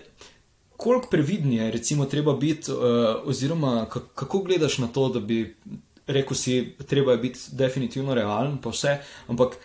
koliko 0.77 1.11
previdni 1.11 1.57
je 1.57 1.71
recimo 1.75 2.07
treba 2.07 2.37
biti, 2.39 2.71
uh, 2.71 2.79
oziroma 3.25 3.89
kako 3.91 4.47
gledaš 4.47 4.79
na 4.79 4.87
to, 4.87 5.09
da 5.09 5.21
bi 5.21 5.57
rekel 6.07 6.37
si, 6.37 6.77
treba 6.87 7.13
je 7.13 7.19
biti 7.19 7.41
definitivno 7.53 8.15
realen, 8.15 8.61
pa 8.63 8.71
vse, 8.71 9.01
ampak. 9.27 9.59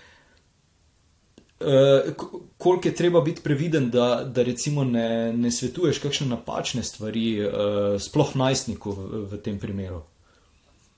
Uh, 1.60 2.14
koliko 2.58 2.88
je 2.88 2.96
treba 2.96 3.22
biti 3.22 3.42
previden, 3.42 3.90
da, 3.90 4.24
da 4.24 4.44
recimo 4.44 4.84
ne, 4.84 5.34
ne 5.34 5.52
svetuješ 5.52 6.00
kakšne 6.00 6.28
napačne 6.28 6.84
stvari, 6.84 7.42
uh, 7.44 7.52
sploh 8.00 8.32
najstniku 8.36 8.94
v, 8.96 9.24
v 9.32 9.40
tem 9.44 9.58
primeru? 9.60 10.06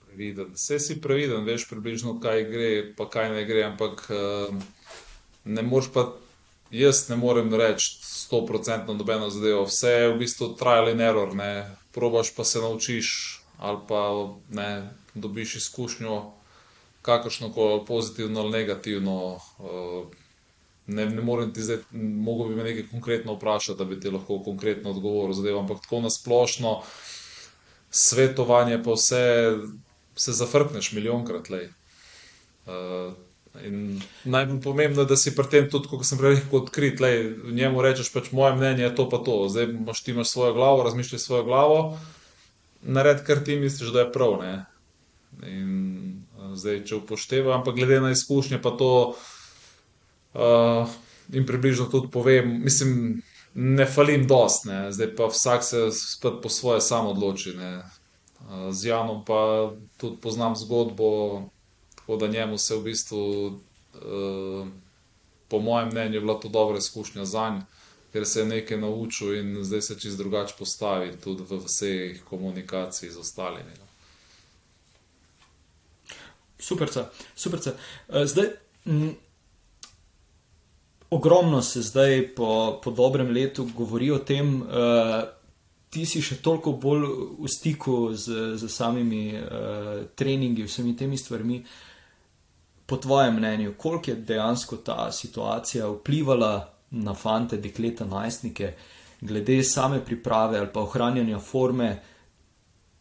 Previden. 0.05 0.53
Vse 0.53 0.77
si 0.79 0.99
previden, 1.01 1.41
veš 1.49 1.65
približno, 1.69 2.19
kaj 2.21 2.45
gre, 2.53 2.69
pa 2.93 3.09
kaj 3.09 3.33
ne 3.33 3.41
gre, 3.49 3.65
ampak 3.71 4.05
uh, 4.13 4.53
ne 5.49 5.65
moreš 5.65 5.89
pa, 5.97 6.05
jaz 6.69 7.07
ne 7.09 7.17
morem 7.17 7.49
reči, 7.49 7.97
sto 8.05 8.45
procentno 8.45 8.93
nobeno 8.93 9.33
zadevo. 9.33 9.65
Vse 9.65 9.97
je 9.97 10.13
v 10.13 10.21
bistvu 10.21 10.53
trial 10.61 10.93
and 10.93 11.01
error, 11.01 11.33
ne. 11.33 11.65
probaš 11.91 12.35
pa 12.35 12.45
se 12.45 12.61
naučiš 12.61 13.41
ali 13.57 13.77
pa 13.87 14.29
ne 14.49 14.89
dobiš 15.13 15.55
izkušnjo, 15.55 16.31
kakršno 17.01 17.53
koli 17.53 17.85
pozitivno 17.85 18.39
ali 18.41 18.51
negativno. 18.51 19.39
Uh, 19.57 20.20
ne, 20.87 21.05
ne 21.05 21.21
morem 21.21 21.53
ti 21.53 21.63
zdaj, 21.63 21.77
mogo 21.91 22.47
bi 22.49 22.55
me 22.55 22.63
nekaj 22.63 22.87
konkretno 22.91 23.33
vprašati, 23.33 23.77
da 23.77 23.85
bi 23.85 23.99
ti 23.99 24.09
lahko 24.09 24.39
konkretno 24.43 24.91
odgovoril 24.91 25.33
zadevo, 25.33 25.59
ampak 25.59 25.81
tako 25.81 26.01
nasplošno 26.01 26.81
svetovanje, 27.91 28.83
pa 28.83 28.95
vse 28.95 29.23
se 30.15 30.33
zafrkneš 30.33 30.91
milijonkrat. 30.91 31.47
Uh, 31.51 33.13
najbolj 34.23 34.61
pomembno 34.61 35.01
je, 35.01 35.05
da 35.05 35.17
si 35.17 35.35
pri 35.35 35.49
tem 35.51 35.69
tudi, 35.69 35.89
kot 35.91 36.05
sem 36.07 36.17
prej 36.17 36.35
rekel, 36.35 36.59
odkrit. 36.61 36.99
Lej, 37.03 37.23
njemu 37.51 37.81
rečeš, 37.83 38.11
pač 38.13 38.31
moje 38.31 38.55
mnenje 38.55 38.83
je 38.83 38.95
to, 38.95 39.09
pa 39.09 39.19
to. 39.25 39.47
Zdaj 39.49 39.69
imaš 39.73 40.03
ti 40.03 40.11
imaš 40.11 40.31
svojo 40.31 40.53
glavo, 40.53 40.83
razmišljaj 40.83 41.19
svojo 41.19 41.43
glavo, 41.43 41.81
nared, 42.81 43.25
kar 43.27 43.43
ti 43.43 43.59
misliš, 43.59 43.91
da 43.91 44.05
je 44.05 44.11
prav. 44.11 44.39
In, 45.47 46.23
uh, 46.37 46.55
zdaj, 46.55 46.83
če 46.85 46.95
upoštevam, 47.01 47.59
ampak 47.59 47.75
glede 47.75 48.01
na 48.01 48.11
izkušnje, 48.11 48.61
pa 48.61 48.71
to. 48.77 48.91
Uh, 50.33 50.89
in 51.33 51.45
približno 51.45 51.85
tudi 51.85 52.11
povem, 52.11 52.61
mislim, 52.63 53.21
ne 53.53 53.85
falim 53.85 54.27
dost, 54.27 54.65
ne. 54.65 54.91
zdaj 54.91 55.15
pa 55.15 55.27
vsak 55.27 55.63
se 55.63 55.91
spet 55.91 56.33
po 56.43 56.49
svoje 56.49 56.81
sam 56.81 57.07
odloči. 57.07 57.53
Uh, 57.55 58.71
z 58.71 58.85
Janom 58.85 59.25
pa 59.25 59.71
tudi 59.97 60.17
poznam 60.21 60.55
zgodbo, 60.55 61.41
tako 61.95 62.17
da 62.17 62.27
njemu 62.27 62.57
se 62.57 62.75
v 62.75 62.83
bistvu, 62.83 63.47
uh, 63.47 64.67
po 65.47 65.59
mojem 65.59 65.89
mnenju, 65.89 66.21
bila 66.21 66.39
to 66.39 66.49
dobra 66.49 66.77
izkušnja 66.77 67.25
za 67.25 67.49
njega, 67.49 67.65
ker 68.11 68.25
se 68.27 68.39
je 68.39 68.45
nekaj 68.45 68.77
naučil 68.77 69.35
in 69.35 69.63
zdaj 69.63 69.81
se 69.81 69.99
čist 69.99 70.17
drugače 70.17 70.55
postavi 70.59 71.15
tudi 71.23 71.43
v 71.49 71.59
vseh 71.65 72.23
komunikaciji 72.23 73.11
z 73.11 73.17
ostalimi. 73.17 73.71
No. 73.79 73.85
Super, 76.59 76.89
super. 77.35 77.59
Zdaj. 78.25 78.47
Ogromno 81.11 81.61
se 81.61 81.81
zdaj, 81.81 82.35
po, 82.35 82.79
po 82.83 82.91
dobrem 82.91 83.31
letu, 83.31 83.67
govori 83.75 84.11
o 84.11 84.19
tem, 84.23 84.61
uh, 84.61 85.23
ti 85.91 86.05
si 86.07 86.21
še 86.23 86.37
toliko 86.39 86.71
bolj 86.79 87.03
v 87.35 87.49
stiku 87.51 88.13
z, 88.15 88.55
z 88.55 88.69
samimi 88.71 89.25
uh, 89.35 90.05
treningi, 90.15 90.63
vsemi 90.63 90.95
temi 90.95 91.19
stvarmi. 91.19 91.59
Po 92.87 92.95
tvojem 92.97 93.35
mnenju, 93.35 93.73
koliko 93.77 94.13
je 94.13 94.21
dejansko 94.31 94.79
ta 94.87 95.11
situacija 95.11 95.89
vplivala 95.91 96.53
na 97.03 97.13
fante, 97.13 97.59
dekleta, 97.59 98.07
najstnike, 98.07 98.71
glede 99.21 99.59
same 99.67 99.99
priprave 99.99 100.59
ali 100.59 100.71
pa 100.71 100.79
ohranjanja 100.79 101.39
forme, 101.43 101.91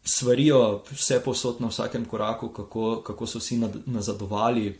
svarijo 0.03 0.83
vse 0.91 1.23
posod 1.23 1.63
na 1.63 1.71
vsakem 1.71 2.05
koraku, 2.05 2.49
kako, 2.49 3.01
kako 3.07 3.27
so 3.27 3.39
si 3.39 3.55
nazadovali, 3.85 4.79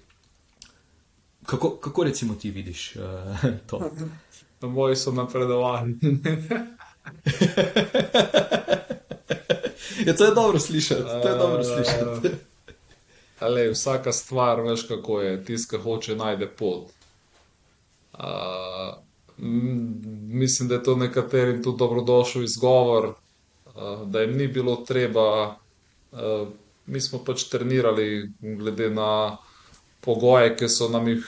Kako, 1.45 1.69
kako 1.69 2.03
recimo 2.03 2.33
ti 2.35 2.51
vidiš 2.51 2.95
uh, 2.95 3.01
to? 3.69 3.91
Na 4.61 4.67
moji 4.67 4.95
so 4.95 5.11
napredovali. 5.11 5.95
ja, 10.05 10.15
to 10.15 10.25
je 10.25 10.35
dobro 10.35 10.59
slišati. 10.59 11.01
To 11.01 11.29
je 11.29 11.37
dobro 11.37 11.63
slišati. 11.63 12.29
Ale, 13.39 13.69
vsaka 13.69 14.11
stvar, 14.11 14.61
veš 14.61 14.87
kako 14.87 15.21
je, 15.21 15.45
tiska 15.45 15.77
hoče 15.77 16.15
najde 16.15 16.47
pot. 16.47 16.91
Uh, 18.13 18.19
mislim, 20.27 20.69
da 20.69 20.75
je 20.75 20.83
to 20.83 20.95
nekaterim 20.95 21.63
tudi 21.63 21.77
dobrodošel 21.77 22.43
izgovor, 22.43 23.13
da 24.05 24.21
jim 24.21 24.37
ni 24.37 24.47
bilo 24.47 24.75
treba. 24.75 25.55
Mi 26.85 27.01
smo 27.01 27.23
pač 27.25 27.43
trenirali, 27.43 28.31
glede 28.39 28.89
na 28.89 29.37
pogoje, 30.01 30.55
ki 30.57 30.69
so 30.69 30.89
nam 30.89 31.07
jih 31.07 31.25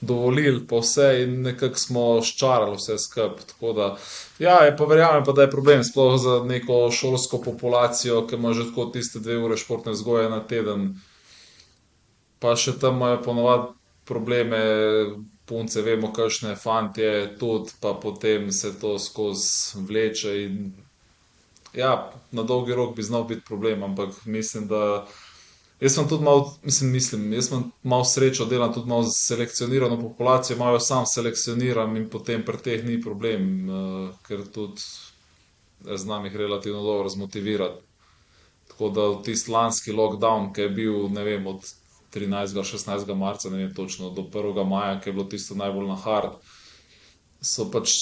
dovolili, 0.00 0.60
pa 0.68 0.80
vse, 0.82 1.06
in 1.22 1.40
nekako 1.42 1.80
smo 1.80 2.04
ščarali 2.22 2.76
vse 2.76 2.98
skupaj. 3.00 3.46
Tako 3.52 3.72
da, 3.76 3.88
ja, 4.38 4.58
pa 4.78 4.88
verjamem 4.88 5.24
pa, 5.24 5.32
da 5.32 5.46
je 5.46 5.52
problem, 5.52 5.84
sploh 5.84 6.18
za 6.20 6.40
neko 6.44 6.86
šolsko 6.92 7.40
populacijo, 7.44 8.26
ki 8.26 8.36
ima 8.36 8.52
že 8.52 8.68
tako 8.70 8.90
tiste 8.92 9.22
dve 9.24 9.38
ure 9.38 9.56
športne 9.56 9.96
vzgoje 9.96 10.28
na 10.30 10.42
teden. 10.44 10.90
Pa 12.38 12.52
še 12.56 12.76
tam 12.80 13.00
imajo 13.00 13.22
ponavadi 13.24 13.72
probleme, 14.06 14.60
punce, 15.46 15.82
vemo, 15.82 16.12
kakšne, 16.12 16.56
fantje 16.58 17.38
tudi, 17.40 17.72
pa 17.80 17.94
potem 17.94 18.50
se 18.52 18.74
to 18.80 18.98
skozi 18.98 19.80
vleče 19.88 20.34
in 20.42 20.58
ja, 21.76 22.12
na 22.32 22.42
dolgi 22.42 22.74
rok 22.74 22.96
bi 22.96 23.02
znal 23.02 23.24
biti 23.24 23.44
problem, 23.46 23.82
ampak 23.82 24.24
mislim, 24.24 24.68
da 24.68 25.06
jaz 25.80 25.94
sem 25.94 26.08
tudi 26.08 26.24
malo, 26.24 26.54
mislim, 26.62 26.90
mislim, 26.92 27.32
jaz 27.32 27.50
imam 27.50 27.70
malo 27.82 28.04
srečo, 28.04 28.44
delam 28.44 28.72
tudi 28.74 28.88
malo 28.88 29.04
s 29.04 29.26
selekcionirano 29.26 30.00
populacijo, 30.00 30.58
malo 30.58 30.76
jo 30.76 30.80
sam 30.80 31.06
selekcioniram 31.06 31.96
in 31.96 32.08
potem 32.10 32.44
pri 32.44 32.58
teh 32.58 32.84
ni 32.84 33.00
problem, 33.02 33.68
ker 34.28 34.44
tudi 34.52 34.80
znam 35.96 36.24
jih 36.24 36.36
relativno 36.36 36.82
dobro 36.82 37.08
zmotivirati. 37.08 37.82
Tako 38.68 38.88
da 38.88 39.22
tisti 39.22 39.50
lanski 39.50 39.92
lockdown, 39.92 40.52
ke 40.52 40.62
je 40.62 40.68
bil, 40.68 41.06
vem, 41.08 41.46
od 41.46 41.60
trinajstega, 42.10 42.64
šestnajstega 42.64 43.14
marca, 43.14 43.50
ne 43.50 43.56
vem 43.56 43.74
točno, 43.74 44.10
do 44.10 44.24
prvega 44.30 44.64
maja, 44.64 45.00
ke 45.00 45.10
je 45.10 45.14
bilo 45.14 45.24
tisto 45.24 45.54
najbolj 45.54 45.86
na 45.88 45.96
hard, 45.96 46.34
so 47.40 47.68
pač 47.70 47.92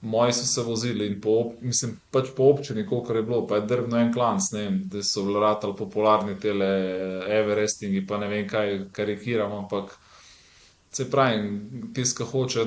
moji 0.00 0.32
so 0.32 0.46
se 0.46 0.62
vozili 0.62 1.06
in 1.06 1.20
po 1.20 1.52
mislim, 1.60 2.00
pač 2.10 2.28
po 2.36 2.50
občini, 2.52 2.86
kolikor 2.86 3.16
je 3.16 3.22
bilo, 3.22 3.46
pa 3.46 3.56
je 3.56 3.66
drgnil 3.66 3.98
en 3.98 4.12
klanec, 4.12 4.50
ne 4.52 4.62
vem, 4.62 4.80
da 4.92 5.02
so 5.02 5.24
ratali 5.40 5.76
popularni 5.78 6.36
tile 6.40 6.68
everestingi 7.38 8.06
pa 8.06 8.18
ne 8.18 8.28
vem 8.28 8.48
kaj, 8.48 8.78
karikiram, 8.92 9.52
ampak 9.52 9.96
saj 10.92 11.10
pravim, 11.10 11.48
tisti, 11.94 12.18
ke 12.20 12.24
hoče, 12.24 12.66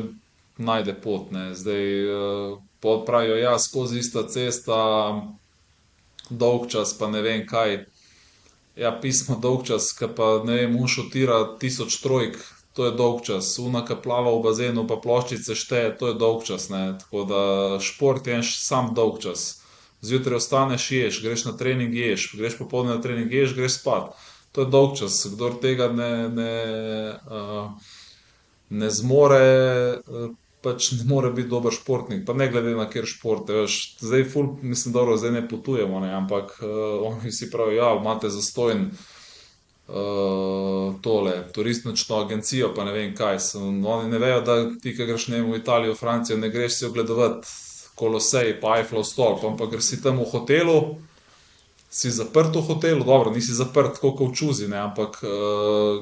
najde 0.60 0.94
pot, 1.02 1.32
ne. 1.32 1.54
Zdaj, 1.56 1.86
pol 2.80 3.06
pravijo: 3.06 3.36
"Ja, 3.36 3.60
skozi 3.60 4.00
ista 4.00 4.28
cesta, 4.28 4.76
dolgčas 6.30 6.98
pa 7.00 7.08
ne 7.08 7.22
vem 7.22 7.48
kaj." 7.48 7.86
Ja, 8.76 8.92
pismo 9.02 9.40
dolgčas, 9.42 9.92
ke 9.94 10.08
pa, 10.08 10.42
ne 10.46 10.56
vem, 10.62 10.76
on 10.82 10.88
šutira 10.88 11.58
tisoč 11.60 12.02
trojk, 12.04 12.38
to 12.74 12.86
je 12.86 12.92
dolgčas. 12.92 13.60
Ona, 13.60 13.84
ke 13.86 13.98
plava 14.04 14.32
v 14.36 14.44
bazenu 14.46 14.86
pa 14.88 15.00
ploščice 15.02 15.56
šteje, 15.58 15.96
to 16.00 16.12
je 16.12 16.20
dolgčas, 16.20 16.70
ne. 16.74 16.84
Tako 17.02 17.24
da 17.30 17.42
šport 17.84 18.28
je 18.28 18.40
en 18.40 18.46
sam 18.46 18.94
dolgčas. 18.96 19.48
Zjutraj 20.02 20.40
vstaneš, 20.40 20.92
ješ, 20.92 21.22
greš 21.24 21.46
na 21.50 21.56
trening, 21.60 21.96
ješ, 21.96 22.30
greš 22.40 22.60
popoldne 22.62 22.96
na 22.96 23.02
trening, 23.04 23.32
ješ, 23.34 23.56
greš 23.58 23.82
spat. 23.82 24.14
To 24.56 24.64
je 24.64 24.72
dolgčas, 24.72 25.26
kdor 25.34 25.58
tega 25.62 25.90
ne, 25.94 26.30
ne, 26.30 26.54
ne 28.70 28.90
zmore, 28.90 30.00
pač 30.64 30.92
ne 30.96 31.06
more 31.10 31.34
biti 31.36 31.52
dober 31.52 31.76
športnik, 31.76 32.24
pa 32.26 32.34
ne 32.34 32.48
glede 32.52 32.74
na 32.78 32.88
kateri 32.88 33.12
šport, 33.12 33.50
a 33.52 33.64
veš. 33.64 33.78
Zdaj 34.02 34.26
ful, 34.32 34.50
mislim, 34.62 34.96
dobro, 34.96 35.18
zdaj 35.20 35.36
ne 35.36 35.44
potujemo, 35.48 36.00
ne, 36.04 36.14
ampak, 36.16 36.58
oni 37.04 37.30
vsi 37.30 37.52
pravijo: 37.52 37.84
"Ja, 37.84 37.92
imate 38.00 38.30
zastonj, 39.90 41.02
tole 41.02 41.52
turistično 41.54 42.18
agencijo 42.18 42.74
pa 42.76 42.86
ne 42.86 42.92
vem 42.92 43.16
kaj." 43.16 43.38
oni 43.86 44.10
ne 44.10 44.18
vejo, 44.18 44.42
da 44.42 44.80
ti, 44.82 44.96
ke 44.98 45.06
greš, 45.06 45.28
ne 45.28 45.42
vem, 45.42 45.52
v 45.52 45.58
Italijo, 45.58 45.96
Francijo, 45.96 46.38
ne 46.38 46.50
greš 46.50 46.78
si 46.78 46.86
ogledovat 46.86 47.46
Kolosej 47.96 48.62
pa 48.62 48.78
Eifflov 48.78 49.04
stolp, 49.04 49.44
ampak 49.44 49.70
greš 49.70 49.84
si 49.84 50.02
tam 50.02 50.18
v 50.18 50.30
hotelu, 50.32 50.98
si 51.90 52.12
zaprt 52.12 52.56
v 52.56 52.62
hotelu, 52.62 53.04
dobro, 53.04 53.32
nisi 53.32 53.54
zaprt 53.54 54.00
ke 54.00 54.08
v 54.08 54.32
Čuzi, 54.34 54.68
ne, 54.68 54.78
ampak, 54.78 55.20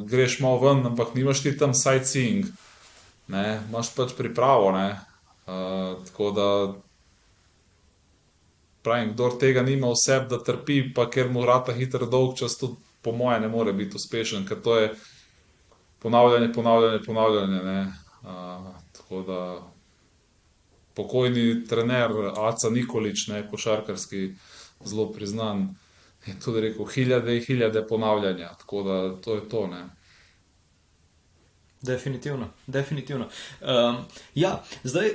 greš 0.06 0.40
malo 0.40 0.60
ven, 0.60 0.86
ampak 0.86 1.16
nimaš 1.16 1.42
ti 1.42 1.58
tam 1.58 1.74
sightseeing, 1.74 2.46
ne, 3.28 3.64
imaš 3.70 3.96
pač 3.96 4.14
pripravo, 4.14 4.72
ne. 4.72 5.00
tako 6.06 6.32
da 6.36 6.48
pravim, 8.84 9.14
kdor 9.14 9.40
tega 9.40 9.64
nima 9.64 9.88
v 9.88 9.96
sebi, 9.96 10.28
da 10.28 10.44
trpi, 10.44 10.94
pa 10.94 11.08
ker 11.10 11.32
mu 11.32 11.46
rata 11.46 11.74
hitro 11.74 12.06
dolgčas, 12.06 12.60
tudi 12.60 12.76
po 13.08 13.16
moje 13.16 13.40
ne 13.40 13.48
more 13.48 13.74
biti 13.74 13.96
uspešen, 13.96 14.44
ker 14.48 14.60
to 14.64 14.76
je 14.80 14.90
ponavljanje, 16.04 16.52
ponavljanje, 16.54 17.00
ponavljanje, 17.06 17.64
ne. 17.64 17.94
tako 18.92 19.22
da 19.28 19.40
pokojni 20.96 21.66
trener 21.68 22.12
Aca 22.36 22.70
Nikolić, 22.70 23.28
ne, 23.28 23.46
košarkarski, 23.50 24.34
zelo 24.84 25.12
priznan, 25.14 25.76
je 26.26 26.36
tudi 26.44 26.62
rekel: 26.62 26.86
"Hiljade 26.86 27.36
in 27.38 27.44
hiljade 27.46 27.86
ponavljanja." 27.88 28.50
Tako 28.60 28.84
da 28.84 29.22
to 29.22 29.36
je 29.36 29.50
to, 29.50 29.68
ne. 29.68 29.86
Definitivno, 31.82 32.50
definitivno. 32.68 33.30
ja, 34.36 34.64
zdaj, 34.84 35.12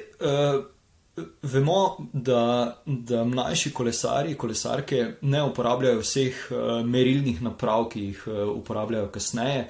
vemo, 1.43 1.97
da, 2.13 2.83
da 2.87 3.25
mlajši 3.25 3.73
kolesarji, 3.73 4.35
kolesarke 4.35 5.15
ne 5.21 5.43
uporabljajo 5.43 6.01
vseh, 6.01 6.47
merilnih 6.85 7.43
naprav, 7.43 7.89
ki 7.93 8.01
jih, 8.01 8.27
uporabljajo 8.55 9.09
kasneje. 9.13 9.69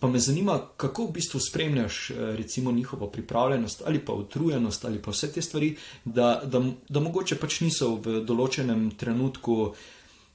pa 0.00 0.08
me 0.08 0.18
zanima, 0.18 0.58
kako 0.76 1.04
v 1.06 1.12
bistvu 1.12 1.40
spremljaš, 1.40 2.10
recimo 2.36 2.72
njihovo 2.72 3.06
pripravljenost 3.06 3.82
ali 3.86 3.98
pa 3.98 4.12
utrujenost 4.12 4.84
ali 4.84 5.02
pa 5.02 5.10
vse 5.10 5.32
te 5.32 5.42
stvari, 5.42 5.76
da, 6.04 6.42
da, 6.44 6.62
da 6.88 7.00
mogoče 7.00 7.36
pač 7.36 7.60
niso 7.60 7.94
v 7.94 8.20
določenem 8.26 8.90
trenutku 8.98 9.74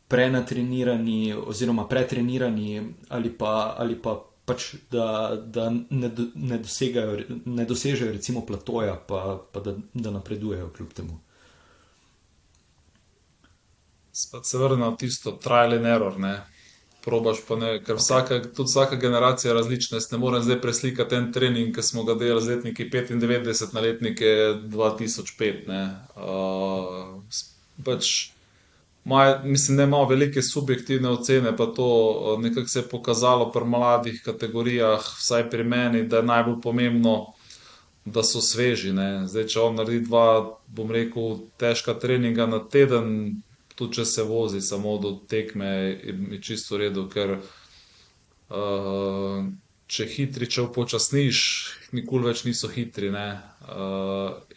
prenatrenirani 0.07 1.33
oziroma 1.33 1.87
pretrenirani 1.87 2.93
ali 3.09 3.29
pa, 3.37 3.75
ali 3.77 4.01
pa 4.01 4.15
pač 4.47 4.67
da, 4.91 5.35
da 5.35 5.69
ne 5.69 6.09
ne 6.35 6.57
dosegajo, 6.63 7.17
ne 7.45 7.65
dosežejo 7.67 8.11
recimo 8.15 8.45
platoja 8.47 8.95
pa, 9.07 9.39
pa 9.51 9.59
da, 9.59 9.73
da 9.93 10.11
napredujejo 10.15 10.69
kljub 10.77 10.93
temu. 10.95 11.17
Spet 14.17 14.45
se 14.45 14.57
vrnem 14.57 14.79
na 14.79 14.93
tisto 14.97 15.35
trial 15.43 15.75
and 15.77 15.85
error, 15.85 16.15
ne. 16.19 16.37
Probaš 17.03 17.43
pa 17.47 17.55
ne, 17.55 17.73
ker 17.83 17.99
vsaka, 17.99 18.39
tudi 18.47 18.71
vsaka 18.71 18.95
generacija 18.99 19.51
je 19.51 19.57
različna, 19.59 19.99
jaz 19.99 20.07
ne 20.11 20.17
morem 20.17 20.43
zdaj 20.43 20.61
preslikati 20.63 21.15
en 21.15 21.29
trening, 21.33 21.75
ke 21.75 21.83
smo 21.83 22.03
ga 22.07 22.15
delali 22.19 22.43
z 22.43 22.55
letniki 22.55 22.89
petindevetdeset 22.91 23.75
na 23.75 23.83
letnike 23.83 24.31
dva 24.71 24.89
tisoč 24.97 25.35
pet, 25.39 25.67
ne. 25.67 25.83
pač 27.85 28.15
imajo, 29.07 29.39
mislim, 29.43 29.77
ne 29.77 29.83
imajo 29.83 30.05
velike 30.05 30.41
subjektivne 30.41 31.09
ocene 31.09 31.55
pa 31.57 31.65
to, 31.65 32.37
nekako 32.39 32.67
se 32.67 32.79
je 32.79 32.89
pokazalo 32.89 33.51
pri 33.51 33.65
mladih 33.65 34.21
kategorijah, 34.25 34.99
vsaj 35.17 35.49
pri 35.49 35.63
meni, 35.63 36.03
da 36.07 36.17
je 36.17 36.23
najbolj 36.23 36.61
pomembno, 36.63 37.33
da 38.05 38.23
so 38.23 38.41
sveži, 38.41 38.91
ne. 38.93 39.27
Zdaj, 39.27 39.47
če 39.47 39.59
on 39.59 39.79
naredi 39.79 40.05
dva, 40.07 40.57
bom 40.67 40.91
rekel, 40.91 41.39
težka 41.59 41.95
treninga 41.99 42.45
na 42.47 42.59
teden, 42.59 43.41
tudi 43.75 43.99
če 43.99 44.05
se 44.05 44.23
vozi 44.23 44.61
samo 44.61 44.97
do 44.97 45.13
tekme, 45.27 45.71
je 46.31 46.41
čisto 46.41 46.75
v 46.75 46.83
redu, 46.85 47.07
ker, 47.11 47.37
če 49.87 50.05
hitričev 50.11 50.69
upočasniš, 50.69 51.37
nikoli 51.95 52.27
več 52.27 52.43
niso 52.43 52.67
hitri, 52.67 53.11
ne. 53.11 53.27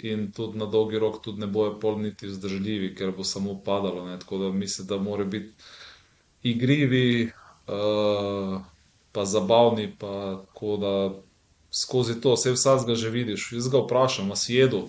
in 0.02 0.30
tudi 0.34 0.58
na 0.58 0.66
dolgi 0.66 0.98
rok 0.98 1.26
ne 1.38 1.46
bojo 1.46 1.76
pol 1.82 1.98
niti 2.02 2.26
vzdržljivi, 2.26 2.94
ker 2.98 3.12
bo 3.16 3.24
samo 3.24 3.54
padalo, 3.64 4.06
ne, 4.08 4.18
tako 4.18 4.38
da 4.38 4.52
mislim, 4.52 4.86
da 4.86 4.98
morajo 4.98 5.30
biti 5.30 5.52
igrivi, 6.42 7.30
pa 9.12 9.24
zabavni 9.24 9.90
pa 9.98 10.42
tako 10.46 10.76
da 10.76 10.94
skozi 11.70 12.20
to, 12.20 12.36
saj 12.36 12.52
vsakega 12.52 12.94
že 12.94 13.10
vidiš, 13.10 13.52
jaz 13.52 13.68
ga 13.68 13.78
vprašam: 13.78 14.30
"A 14.32 14.36
si 14.36 14.54
jedel?" 14.54 14.88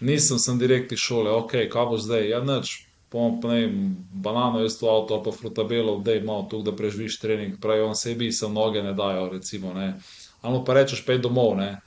"Nisem, 0.00 0.38
sem 0.38 0.58
direkt 0.58 0.92
iz 0.92 0.98
šole." 0.98 1.30
"Okej, 1.30 1.68
kaj 1.68 1.86
boš 1.86 2.00
zdaj?" 2.00 2.28
"Ja, 2.28 2.40
nič." 2.40 2.89
"Bomo 3.12 3.40
pa, 3.42 3.48
ne 3.48 3.68
banano 4.12 4.58
v 4.58 4.64
avtu 4.64 4.86
ali 5.14 5.22
pa 5.24 5.32
frutabelo, 5.32 5.98
daj 5.98 6.20
malo, 6.20 6.46
toliko, 6.50 6.70
da 6.70 6.76
preživiš 6.76 7.18
trening." 7.18 7.60
Pravi 7.60 7.82
on: 7.82 7.94
"Saj 7.94 8.14
bi, 8.14 8.32
samo 8.32 8.60
noge 8.60 8.82
ne 8.82 8.92
dajo, 8.92 9.28
recimo, 9.28 9.74
ne." 9.74 9.94
Ali 10.42 10.54
mu 10.54 10.64
pa 10.64 10.74
rečeš: 10.74 11.04
"Pojdi 11.06 11.22
domov, 11.22 11.56
ne." 11.56 11.80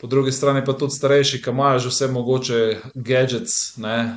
Po 0.00 0.06
drugi 0.06 0.32
strani 0.32 0.64
pa 0.64 0.72
tudi 0.72 0.94
starejši, 0.94 1.42
ke 1.42 1.50
imajo 1.50 1.78
že 1.78 1.88
vse 1.90 2.06
mogoče 2.08 2.58
gadgets, 2.94 3.76
ne, 3.76 4.14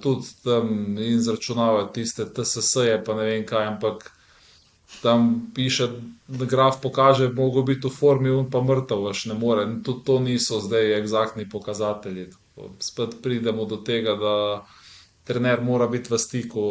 tudi 0.00 0.26
tam 0.44 0.96
izračunavajo 0.98 1.90
tiste 1.92 2.24
TSS-je 2.24 3.02
pa 3.04 3.14
ne 3.14 3.24
vem 3.24 3.44
kaj, 3.46 3.66
ampak 3.66 4.10
tam 5.02 5.50
piše, 5.54 5.88
da 6.28 6.44
graf 6.44 6.80
pokaže, 6.82 7.28
bi 7.28 7.34
mogel 7.34 7.62
biti 7.62 7.88
v 7.88 7.90
formi, 7.90 8.30
on 8.30 8.48
pa 8.50 8.62
mrtev, 8.62 9.04
veš, 9.04 9.26
ne 9.26 9.34
more, 9.34 9.66
tudi 9.84 10.04
to 10.04 10.18
niso 10.20 10.60
zdaj 10.60 10.98
eksaktni 11.00 11.48
pokazatelji. 11.50 12.30
Spet 12.80 13.18
pridemo 13.22 13.64
do 13.64 13.76
tega, 13.76 14.14
da 14.16 14.34
trener 15.24 15.60
mora 15.64 15.86
biti 15.86 16.12
v 16.12 16.18
stiku, 16.18 16.64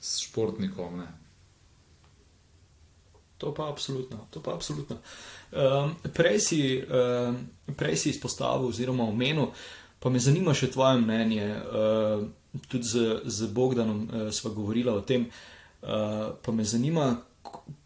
s 0.00 0.20
športnikom, 0.28 0.98
ne. 0.98 1.08
To 3.38 3.54
pa 3.54 3.68
absolutno. 3.70 4.26
To 4.30 4.42
pa 4.42 4.54
absolutno. 4.54 4.98
Um, 5.52 5.94
prej, 6.14 6.40
si, 6.40 6.60
um, 6.82 7.38
prej 7.76 7.96
si 7.96 8.10
izpostavil 8.10 8.68
oziroma 8.68 9.06
omenil, 9.06 9.52
pa 10.02 10.10
me 10.10 10.18
zanima 10.18 10.54
še 10.54 10.70
tvoje 10.74 10.98
mnenje. 11.00 11.46
Uh, 11.46 12.26
tudi 12.66 12.84
z, 12.84 13.22
z 13.24 13.46
Bogdanom 13.54 14.02
uh, 14.04 14.26
sva 14.34 14.50
govorila 14.50 14.96
o 14.98 15.06
tem, 15.06 15.28
uh, 15.30 16.34
pa 16.42 16.52
me 16.52 16.66
zanima, 16.66 17.14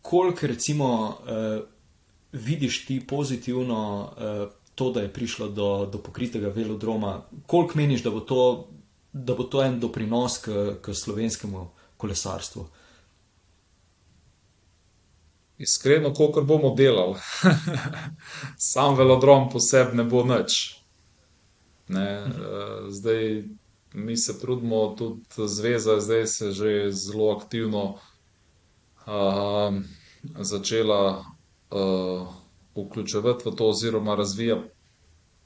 koliko 0.03 0.49
recimo 0.49 0.89
uh, 0.89 1.61
vidiš 2.33 2.87
ti 2.89 2.99
pozitivno 3.07 3.81
uh, 4.09 4.49
to, 4.75 4.91
da 4.91 5.05
je 5.05 5.13
prišlo 5.13 5.49
do, 5.53 5.87
do 5.93 6.01
pokritega 6.01 6.49
velodroma, 6.49 7.21
koliko 7.47 7.79
meniš, 7.79 8.03
da 8.03 8.11
bo 8.11 8.25
to, 8.25 8.69
da 9.13 9.35
bo 9.35 9.45
to 9.45 9.63
en 9.63 9.81
doprinos 9.81 10.39
k, 10.39 10.77
k 10.83 10.95
slovenskemu 10.95 11.71
kolesarstvu. 11.97 12.67
Iskreno, 15.59 16.15
koliko 16.15 16.43
bomo 16.43 16.75
delali, 16.75 17.19
sam 18.73 18.97
velodrom 18.97 19.51
posebej 19.51 19.95
ne 19.95 20.05
bo 20.05 20.25
nič. 20.25 20.57
Ne, 21.89 22.25
uh, 22.25 22.89
zdaj 22.89 23.45
mi 23.95 24.17
se 24.17 24.39
trudimo, 24.41 24.95
tudi 24.99 25.49
zveza, 25.49 26.01
zdaj 26.01 26.27
se 26.27 26.51
že 26.51 26.91
zelo 26.91 27.31
aktivno 27.37 27.85
uh, 29.07 29.75
začela 30.41 31.25
uh, 31.71 32.29
vključevati 32.75 33.49
v 33.49 33.55
to, 33.57 33.69
oziroma 33.69 34.15
razvija 34.15 34.63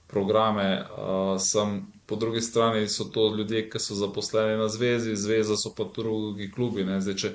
programe. 0.06 0.84
Uh, 0.84 1.40
sem, 1.40 1.86
po 2.06 2.16
drugi 2.16 2.40
strani 2.40 2.88
so 2.88 3.04
to 3.04 3.34
ljudje, 3.34 3.70
ki 3.70 3.78
so 3.78 3.94
zaposleni 3.94 4.56
na 4.56 4.68
zvezi, 4.68 5.16
zveza 5.16 5.56
so 5.56 5.74
pa 5.74 5.84
drugi 5.96 6.50
klubi. 6.52 6.86
Zdaj, 7.00 7.16
če, 7.16 7.32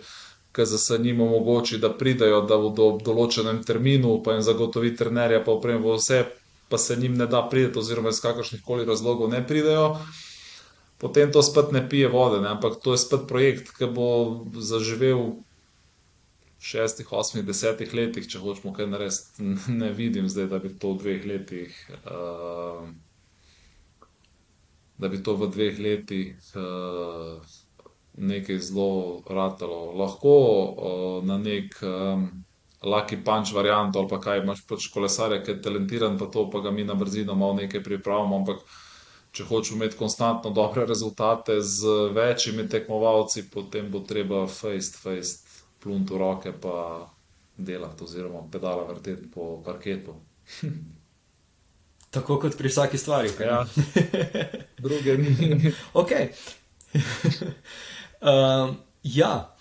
ki 0.55 0.65
se 0.65 0.97
njim 0.97 1.21
omogoči, 1.21 1.77
da 1.77 1.91
pridajo, 1.93 2.41
da 2.47 2.57
bodo 2.57 2.89
v 2.97 3.03
določenem 3.03 3.63
terminu, 3.63 4.19
pa 4.23 4.35
jim 4.35 4.43
zagotovi 4.43 4.95
trenerja, 4.95 5.43
pa 5.43 5.51
opremo 5.51 5.95
vse, 5.95 6.25
pa 6.69 6.77
se 6.77 6.95
njim 6.95 7.15
ne 7.19 7.27
da 7.27 7.43
priti, 7.49 7.79
oziroma 7.79 8.11
iz 8.11 8.19
kakršnih 8.23 8.63
koli 8.63 8.85
razlogov 8.85 9.31
ne 9.31 9.43
pridajo, 9.47 9.97
potem 10.99 11.31
to 11.31 11.43
spet 11.43 11.71
ne 11.71 11.83
pije 11.89 12.07
vode. 12.07 12.41
Ne? 12.41 12.51
Ampak 12.55 12.79
to 12.83 12.95
je 12.95 13.03
spet 13.03 13.27
projekt, 13.27 13.71
ki 13.77 13.91
bo 13.91 14.07
zaživel 14.55 15.41
šestih, 16.61 17.11
osmih, 17.11 17.45
desetih 17.45 17.93
letih, 17.97 18.27
če 18.29 18.39
hočemo 18.41 18.73
kaj 18.77 18.89
narediti. 18.91 19.53
Ne 19.81 19.89
vidim 19.97 20.29
zdaj, 20.29 20.51
da 20.51 20.59
bi 20.61 20.73
to 20.77 20.93
v 20.93 21.01
dveh 21.05 21.31
letih. 21.33 21.79
Uh, 22.05 22.91
Da 25.01 25.09
bi 25.09 25.17
to 25.25 25.33
v 25.33 25.47
dveh 25.49 25.79
letih 25.81 26.51
uh, 26.53 27.41
nekaj 28.21 28.59
zelo 28.61 29.23
ratalo. 29.25 29.79
Lahko 29.97 30.33
uh, 30.37 31.25
na 31.25 31.39
nek 31.41 31.73
um, 31.81 32.27
lucky 32.85 33.17
punch 33.25 33.49
variant 33.55 33.97
ali 33.97 34.11
pa 34.11 34.19
kaj 34.21 34.43
imaš 34.43 34.61
pač 34.69 34.91
kolesarja, 34.93 35.41
ki 35.41 35.55
je 35.55 35.61
talentiran, 35.65 36.19
pa 36.21 36.29
to 36.29 36.45
pa 36.53 36.61
ga 36.61 36.69
mi 36.69 36.85
na 36.85 36.93
brzino 36.93 37.33
malo 37.33 37.57
nekaj 37.63 37.81
pripravimo. 37.81 38.43
Ampak 38.43 38.61
če 39.33 39.49
hočeš 39.49 39.73
imeti 39.79 39.97
konstantno 39.97 40.53
dobre 40.53 40.85
rezultate 40.85 41.57
z 41.65 41.97
večjimi 42.13 42.69
tekmovalci, 42.69 43.49
potem 43.49 43.89
bo 43.89 44.05
treba 44.05 44.45
face 44.45 44.93
to 44.93 45.01
face 45.01 45.50
plunt 45.81 46.09
v 46.09 46.17
roke 46.17 46.53
pa 46.61 47.09
delati 47.57 48.03
oziroma 48.03 48.43
pedala 48.51 48.83
vrteti 48.83 49.31
po 49.31 49.61
parketu. 49.65 50.15
Tako 52.11 52.39
kot 52.39 52.57
pri 52.57 52.69
vsaki 52.69 52.97
stvari. 52.97 53.29
Ja, 53.39 53.65
druge 54.83 55.17
ni. 55.17 55.71
ok. 56.01 56.11
Uh, 58.21 58.75
ja, 59.03 59.55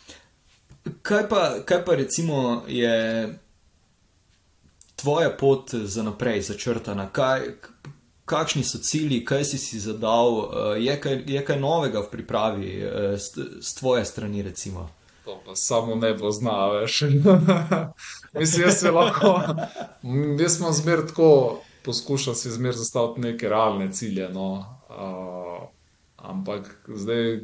kaj 1.02 1.28
pa, 1.28 1.54
kaj 1.64 1.84
pa 1.84 1.94
recimo 1.94 2.64
je 2.68 3.28
tvoja 4.96 5.30
pot 5.30 5.70
za 5.74 6.02
naprej 6.02 6.42
začrtana? 6.42 7.06
Kaj, 7.12 7.40
kakšni 8.24 8.64
so 8.64 8.78
cilji, 8.78 9.24
kaj 9.24 9.44
si 9.44 9.58
si 9.58 9.80
zadal, 9.80 10.34
uh, 10.34 10.74
je, 10.78 11.00
kaj, 11.00 11.22
je 11.26 11.44
kaj 11.44 11.60
novega 11.60 12.02
v 12.02 12.10
pripravi 12.10 12.72
z 13.16 13.38
uh, 13.38 13.76
tvoje 13.78 14.04
strani? 14.04 14.42
Recimo? 14.42 14.90
To 15.30 15.40
pa 15.46 15.56
samo 15.56 15.94
ne 15.94 16.18
poznaveš. 16.18 17.00
Mislim, 18.38 18.66
jaz 18.66 18.80
se 18.80 18.90
lahko, 18.90 19.40
jaz 20.40 20.56
smo 20.56 20.72
zmer 20.72 21.06
tako. 21.06 21.60
Poskušam 21.84 22.34
si 22.34 22.50
zmeraj 22.50 22.76
zastaviti 22.76 23.20
neke 23.20 23.48
realne 23.48 23.92
cilje, 23.92 24.28
no. 24.28 24.64
uh, 24.88 25.68
ampak 26.16 26.88
zdaj, 26.88 27.40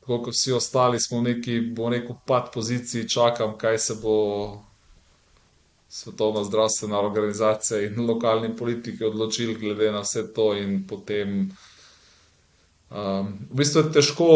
tako 0.00 0.22
kot 0.22 0.34
vsi 0.34 0.52
ostali, 0.52 1.00
smo 1.00 1.18
v 1.18 1.22
neki, 1.22 1.60
bo 1.60 1.88
rekel, 1.88 2.16
pad 2.26 2.52
poziciji, 2.54 3.08
čakam, 3.08 3.56
kaj 3.58 3.78
se 3.78 3.96
bo 4.02 4.18
Svetovna 5.88 6.44
zdravstvena 6.44 7.00
organizacija 7.00 7.80
in 7.80 8.06
lokalni 8.06 8.56
politiki 8.56 9.04
odločili, 9.04 9.54
glede 9.54 9.92
na 9.92 10.04
vse 10.04 10.32
to, 10.34 10.52
in 10.54 10.84
potem. 10.86 11.50
Um, 12.90 13.32
v 13.50 13.56
bistvu 13.56 13.80
je 13.80 13.92
težko 13.92 14.28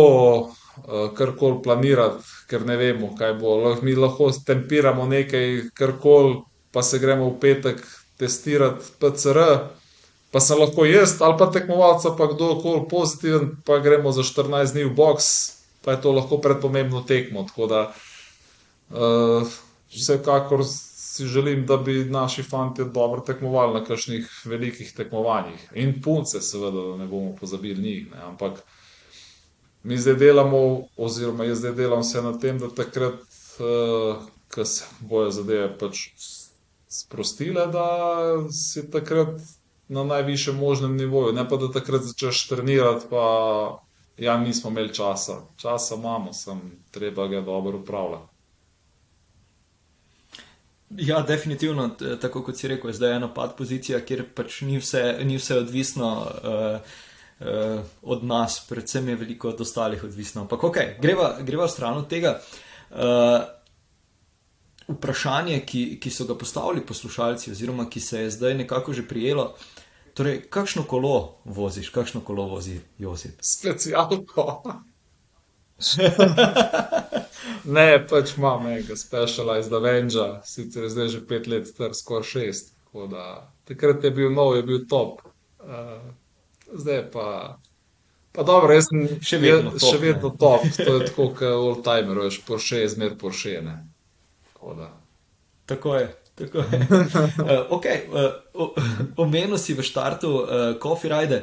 karkoli 1.16 1.62
planirati, 1.62 2.24
ker 2.50 2.66
ne 2.66 2.76
vemo, 2.76 3.12
kaj 3.18 3.34
bo. 3.40 3.56
Mi 3.82 3.94
lahko 3.94 4.30
tempiramo 4.46 5.06
nekaj, 5.06 5.70
karkoli, 5.74 6.40
pa 6.72 6.82
se 6.82 6.98
gremo 6.98 7.30
v 7.30 7.38
petek 7.40 7.82
testirati 8.18 8.92
PCR, 9.00 9.42
pa 10.30 10.40
se 10.40 10.54
lahko 10.54 10.84
jaz 10.84 11.16
ali 11.22 11.38
pa 11.38 11.48
tekmovalca, 11.52 12.14
pa 12.18 12.28
kdorkoli 12.32 12.88
pozitiven, 12.90 13.50
pa 13.64 13.78
gremo 13.78 14.12
za 14.12 14.22
14 14.22 14.74
dni 14.74 14.84
v 14.90 14.94
box, 14.94 15.30
pa 15.84 15.96
je 15.96 16.02
to 16.02 16.12
lahko 16.12 16.40
predpomembno 16.42 17.02
tekmo. 17.08 17.46
Tako 17.48 17.66
da 17.66 17.80
uh, 18.90 19.48
vsekakor 19.94 20.64
si 21.18 21.26
želim, 21.26 21.66
da 21.66 21.76
bi 21.76 22.04
naši 22.04 22.42
fanti 22.42 22.84
dobro 22.94 23.20
tekmovali 23.20 23.74
na 23.74 23.84
kakšnih 23.84 24.42
velikih 24.44 24.92
tekmovanjih. 24.96 25.70
In 25.74 26.02
punce, 26.02 26.40
seveda, 26.40 26.82
da 26.90 26.96
ne 26.96 27.06
bomo 27.06 27.34
pozabili 27.40 27.82
njih. 27.82 28.10
Ne? 28.10 28.20
Ampak 28.22 28.60
mi 29.82 29.98
zdaj 29.98 30.14
delamo, 30.14 30.88
oziroma 30.96 31.44
jaz 31.44 31.58
zdaj 31.58 31.72
delam 31.72 32.02
vse 32.02 32.22
na 32.22 32.32
tem, 32.38 32.58
da 32.58 32.68
takrat, 32.70 33.20
uh, 33.58 34.24
ko 34.54 34.64
se 34.64 34.84
bojo 35.00 35.30
zadeve 35.30 35.70
pač 35.78 36.08
sprostile, 36.88 37.66
da 37.66 37.86
si 38.52 38.90
takrat. 38.90 39.40
Na 39.88 40.02
najvišjem 40.04 40.56
možnem 40.60 40.98
nivoju, 41.00 41.32
ne 41.32 41.46
pa 41.48 41.56
da 41.56 41.70
takrat 41.72 42.02
začneš 42.04 42.42
trenirati, 42.50 43.06
pa 43.08 43.22
Ja, 44.18 44.38
nismo 44.38 44.70
imeli 44.70 44.94
časa, 44.94 45.32
časa 45.56 45.94
imamo, 45.94 46.32
sem 46.32 46.60
treba 46.90 47.28
ga 47.28 47.40
dobro 47.40 47.78
upravljati. 47.78 48.32
Ja, 50.90 51.20
definitivno, 51.20 51.88
tako 52.20 52.42
kot 52.42 52.56
si 52.56 52.68
rekel, 52.68 52.92
zdaj 52.92 53.10
je 53.10 53.16
ena 53.16 53.34
pad 53.34 53.56
pozicija, 53.56 54.00
kjer 54.00 54.24
pač 54.34 54.60
ni 54.60 54.78
vse, 54.78 55.20
ni 55.24 55.36
vse 55.36 55.58
odvisno 55.58 56.08
uh, 56.18 56.80
uh, 57.40 57.80
od 58.02 58.24
nas, 58.24 58.60
predvsem 58.68 59.08
je 59.08 59.16
veliko 59.16 59.48
od 59.48 59.60
ostalih 59.60 60.04
odvisno. 60.04 60.42
Ampak 60.42 60.64
ok, 60.64 60.76
greva, 61.00 61.36
greva 61.40 61.68
stran 61.68 61.98
od 61.98 62.08
tega. 62.08 62.40
Uh, 62.90 63.42
vprašanje, 64.88 65.60
ki, 65.66 65.82
ki 66.00 66.10
so 66.10 66.24
ga 66.24 66.34
postavili 66.38 66.86
poslušalci, 66.86 67.50
oziroma 67.52 67.90
ki 67.90 68.00
se 68.00 68.22
je 68.22 68.30
zdaj 68.30 68.54
nekako 68.54 68.92
že 68.92 69.08
prijelo, 69.08 69.52
Torej, 70.18 70.40
kakšno 70.50 70.82
kolo 70.82 71.38
voziš, 71.44 71.92
kakšno 71.94 72.20
kolo 72.26 72.48
vozi 72.50 72.80
Josip? 72.98 73.38
Specialko. 73.40 74.62
ne, 77.76 77.84
pač 78.10 78.32
imam 78.34 78.66
nekaj 78.66 78.98
specialized 78.98 79.76
Avenger, 79.78 80.40
sicer 80.42 80.88
zdaj 80.90 81.12
že 81.14 81.20
pet 81.22 81.46
let, 81.46 81.70
star 81.70 81.94
skoraj 81.94 82.26
šest. 82.32 82.74
Da, 83.12 83.28
takrat 83.70 84.02
je 84.02 84.10
bil 84.10 84.34
nov, 84.34 84.56
je 84.56 84.64
bil 84.66 84.82
top. 84.90 85.22
Uh, 85.62 86.10
zdaj 86.72 87.10
pa. 87.12 87.58
Pa 88.32 88.44
dobro, 88.46 88.74
jaz 88.74 88.86
sem 88.90 89.06
še 89.24 89.38
vedno, 89.42 89.72
je, 89.74 89.80
top, 89.80 89.90
še 89.90 89.98
vedno 89.98 90.30
top. 90.30 90.66
To 90.76 90.94
je 90.94 91.04
tako, 91.08 91.28
kot 91.34 91.48
all 91.48 91.80
timer, 91.82 92.20
veš, 92.28 92.40
Porsche 92.46 92.84
je 92.84 92.90
zmer 92.92 93.16
Porsche. 93.18 93.58
Tako, 94.52 94.76
tako 95.66 95.94
je. 95.96 96.08
uh, 96.38 97.66
okay, 97.74 98.04
uh, 98.06 98.70
omenil 99.18 99.58
si 99.58 99.74
v 99.74 99.82
štartu 99.82 100.30
uh, 100.30 100.46
Coffee 100.78 101.10
Ride. 101.10 101.40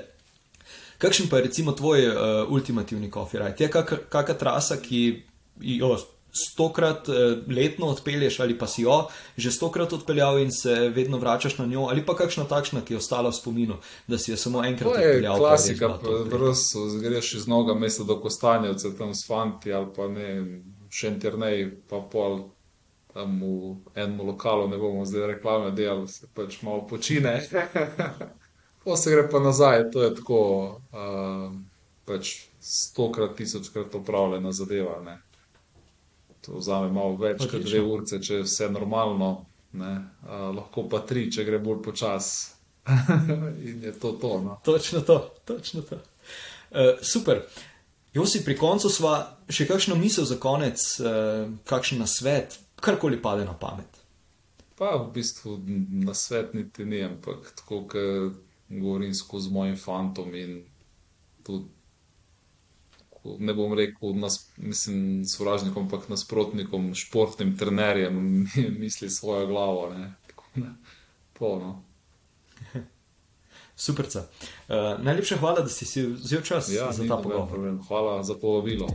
Kakšen 0.97 1.27
pa 1.27 1.41
je 1.41 1.51
recimo 1.51 1.75
tvoj 1.75 2.07
uh, 2.07 2.15
ultimativni 2.47 3.11
Coffee 3.11 3.41
Ride? 3.41 3.59
Je 3.59 3.67
kakšna 3.67 4.39
trasa, 4.39 4.79
ki 4.79 5.25
jo 5.59 5.97
stokrat 6.35 7.09
uh, 7.09 7.15
letno 7.47 7.87
odpelješ 7.93 8.39
ali 8.39 8.57
pa 8.57 8.67
si 8.67 8.81
jo 8.81 9.07
že 9.37 9.51
stokrat 9.51 9.93
odpeljal 9.93 10.39
in 10.39 10.51
se 10.51 10.73
vedno 10.89 11.17
vračaš 11.17 11.57
na 11.57 11.65
njo, 11.65 11.87
ali 11.89 12.05
pa 12.05 12.15
kakšna 12.15 12.43
takšna, 12.47 12.81
ki 12.85 12.93
je 12.93 12.97
ostala 12.97 13.29
v 13.29 13.35
spominu, 13.35 13.77
da 14.07 14.17
si 14.17 14.31
jo 14.31 14.37
samo 14.37 14.63
enkrat 14.65 14.91
odpeljal? 14.91 15.37
Klasika, 15.37 15.89
brz, 16.31 16.59
greš 17.01 17.33
iz 17.33 17.47
noga 17.47 17.73
mesta 17.73 18.03
do 18.03 18.19
Kostanjevca, 18.21 18.91
tam 18.97 19.15
s 19.15 19.27
fanti 19.27 19.73
ali 19.73 19.87
pa 19.95 20.07
ne, 20.07 20.29
še 20.91 21.11
internej, 21.15 21.69
pa 21.89 21.99
pol 22.11 22.43
tam 23.15 23.39
v 23.39 23.75
enem 23.95 24.19
lokalu, 24.27 24.67
ne 24.67 24.77
bomo 24.77 25.05
zdaj 25.07 25.27
reklame 25.35 25.71
delali, 25.71 26.07
se 26.11 26.27
pač 26.35 26.59
malo 26.61 26.83
počine. 26.87 27.39
Pa 28.85 28.93
se 29.01 29.09
gre 29.09 29.23
pa 29.25 29.39
nazaj, 29.41 29.87
to 29.89 30.03
je 30.03 30.09
tako, 30.13 30.41
uh, 30.93 31.47
pač 32.05 32.35
stokrat, 32.61 33.33
tisočkrat 33.33 33.95
upravljena 33.97 34.51
zadeva. 34.53 34.99
Ne. 35.01 35.15
To 36.45 36.59
vzame 36.59 36.91
malo 36.93 37.15
več 37.19 37.45
kot 37.49 37.63
dve 37.65 37.81
urce, 37.81 38.19
če 38.21 38.41
je 38.41 38.47
vse 38.47 38.69
normalno, 38.73 39.29
ne, 39.79 39.93
uh, 40.25 40.49
lahko 40.55 40.85
pa 40.91 41.01
tri, 41.07 41.27
če 41.31 41.45
gre 41.47 41.59
bolj 41.63 41.81
počasi. 41.85 42.53
In 43.69 43.81
je 43.83 43.95
to 43.97 44.11
to. 44.21 44.35
No. 44.45 44.59
Točno 44.65 45.01
to, 45.01 45.17
točno 45.45 45.81
to. 45.81 45.97
Uh, 46.69 47.01
super. 47.01 47.41
Josi, 48.13 48.43
pri 48.45 48.55
koncu 48.55 48.89
sva 48.93 49.15
še 49.51 49.65
kakšno 49.67 49.97
misel 49.99 50.27
za 50.29 50.37
konec, 50.39 50.83
uh, 51.01 51.49
kakšen 51.67 51.99
nasvet, 52.03 52.59
karkoli 52.79 53.19
pade 53.21 53.43
na 53.47 53.57
pamet. 53.57 54.01
Pa 54.77 54.93
v 54.99 55.09
bistvu 55.15 55.57
na 56.05 56.13
svet 56.13 56.53
niti 56.53 56.85
ni, 56.85 57.01
ampak 57.03 57.53
tako, 57.57 57.85
kot 57.89 58.41
govorim 58.69 59.13
skozi 59.15 59.51
mojim 59.51 59.77
fantom 59.77 60.35
in 60.35 60.57
tudi, 61.43 61.69
ko- 63.25 63.37
ne 63.39 63.53
bom 63.53 63.73
rekel, 63.73 64.13
nas, 64.15 64.35
mislim, 64.57 65.25
sovražnikom, 65.25 65.83
ampak 65.83 66.05
nasprotnikom, 66.07 66.93
športnim 66.95 67.57
trenerjem, 67.57 68.45
misli 68.79 69.09
svojo 69.09 69.47
glavo. 69.47 69.89
Ne. 69.89 70.13
Tako, 70.27 70.43
ne. 70.55 70.75
Polno. 71.33 71.81
Superca. 73.77 74.27
Uh, 74.67 74.75
najlepša 74.99 75.37
hvala, 75.37 75.59
da 75.59 75.69
si 75.69 75.85
si 75.85 76.01
vzel 76.03 76.41
čas 76.41 76.69
Ja, 76.69 76.91
za 76.91 77.03
ta 77.03 77.17
pogovor. 77.17 77.49
problem. 77.49 77.81
Hvala 77.81 78.23
za 78.23 78.35
povabilo. 78.35 78.87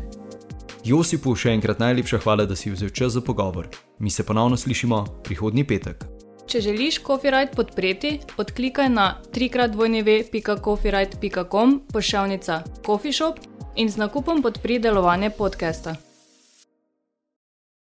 Josipu 0.85 1.35
še 1.37 1.51
enkrat 1.51 1.79
najlepša 1.79 2.19
hvala, 2.19 2.47
da 2.47 2.57
si 2.57 2.71
vzel 2.71 2.89
čas 2.91 3.13
za 3.13 3.21
pogovor. 3.21 3.69
Mi 3.99 4.11
se 4.11 4.25
ponovno 4.25 4.57
slišimo 4.57 5.05
prihodnji 5.25 5.67
petek. 5.67 6.05
Če 6.51 6.59
želiš 6.61 6.99
Copyright 7.07 7.55
podpreti, 7.55 8.19
odklikaj 8.35 8.91
na 8.91 9.23
www.copyright.com 9.31 11.81
pošiljka 11.93 12.63
Coffee 12.87 13.13
Shop 13.15 13.39
in 13.77 13.91
z 13.91 13.97
nakupom 13.97 14.43
podpri 14.43 14.79
delovanje 14.83 15.31
podcasta. 15.31 16.10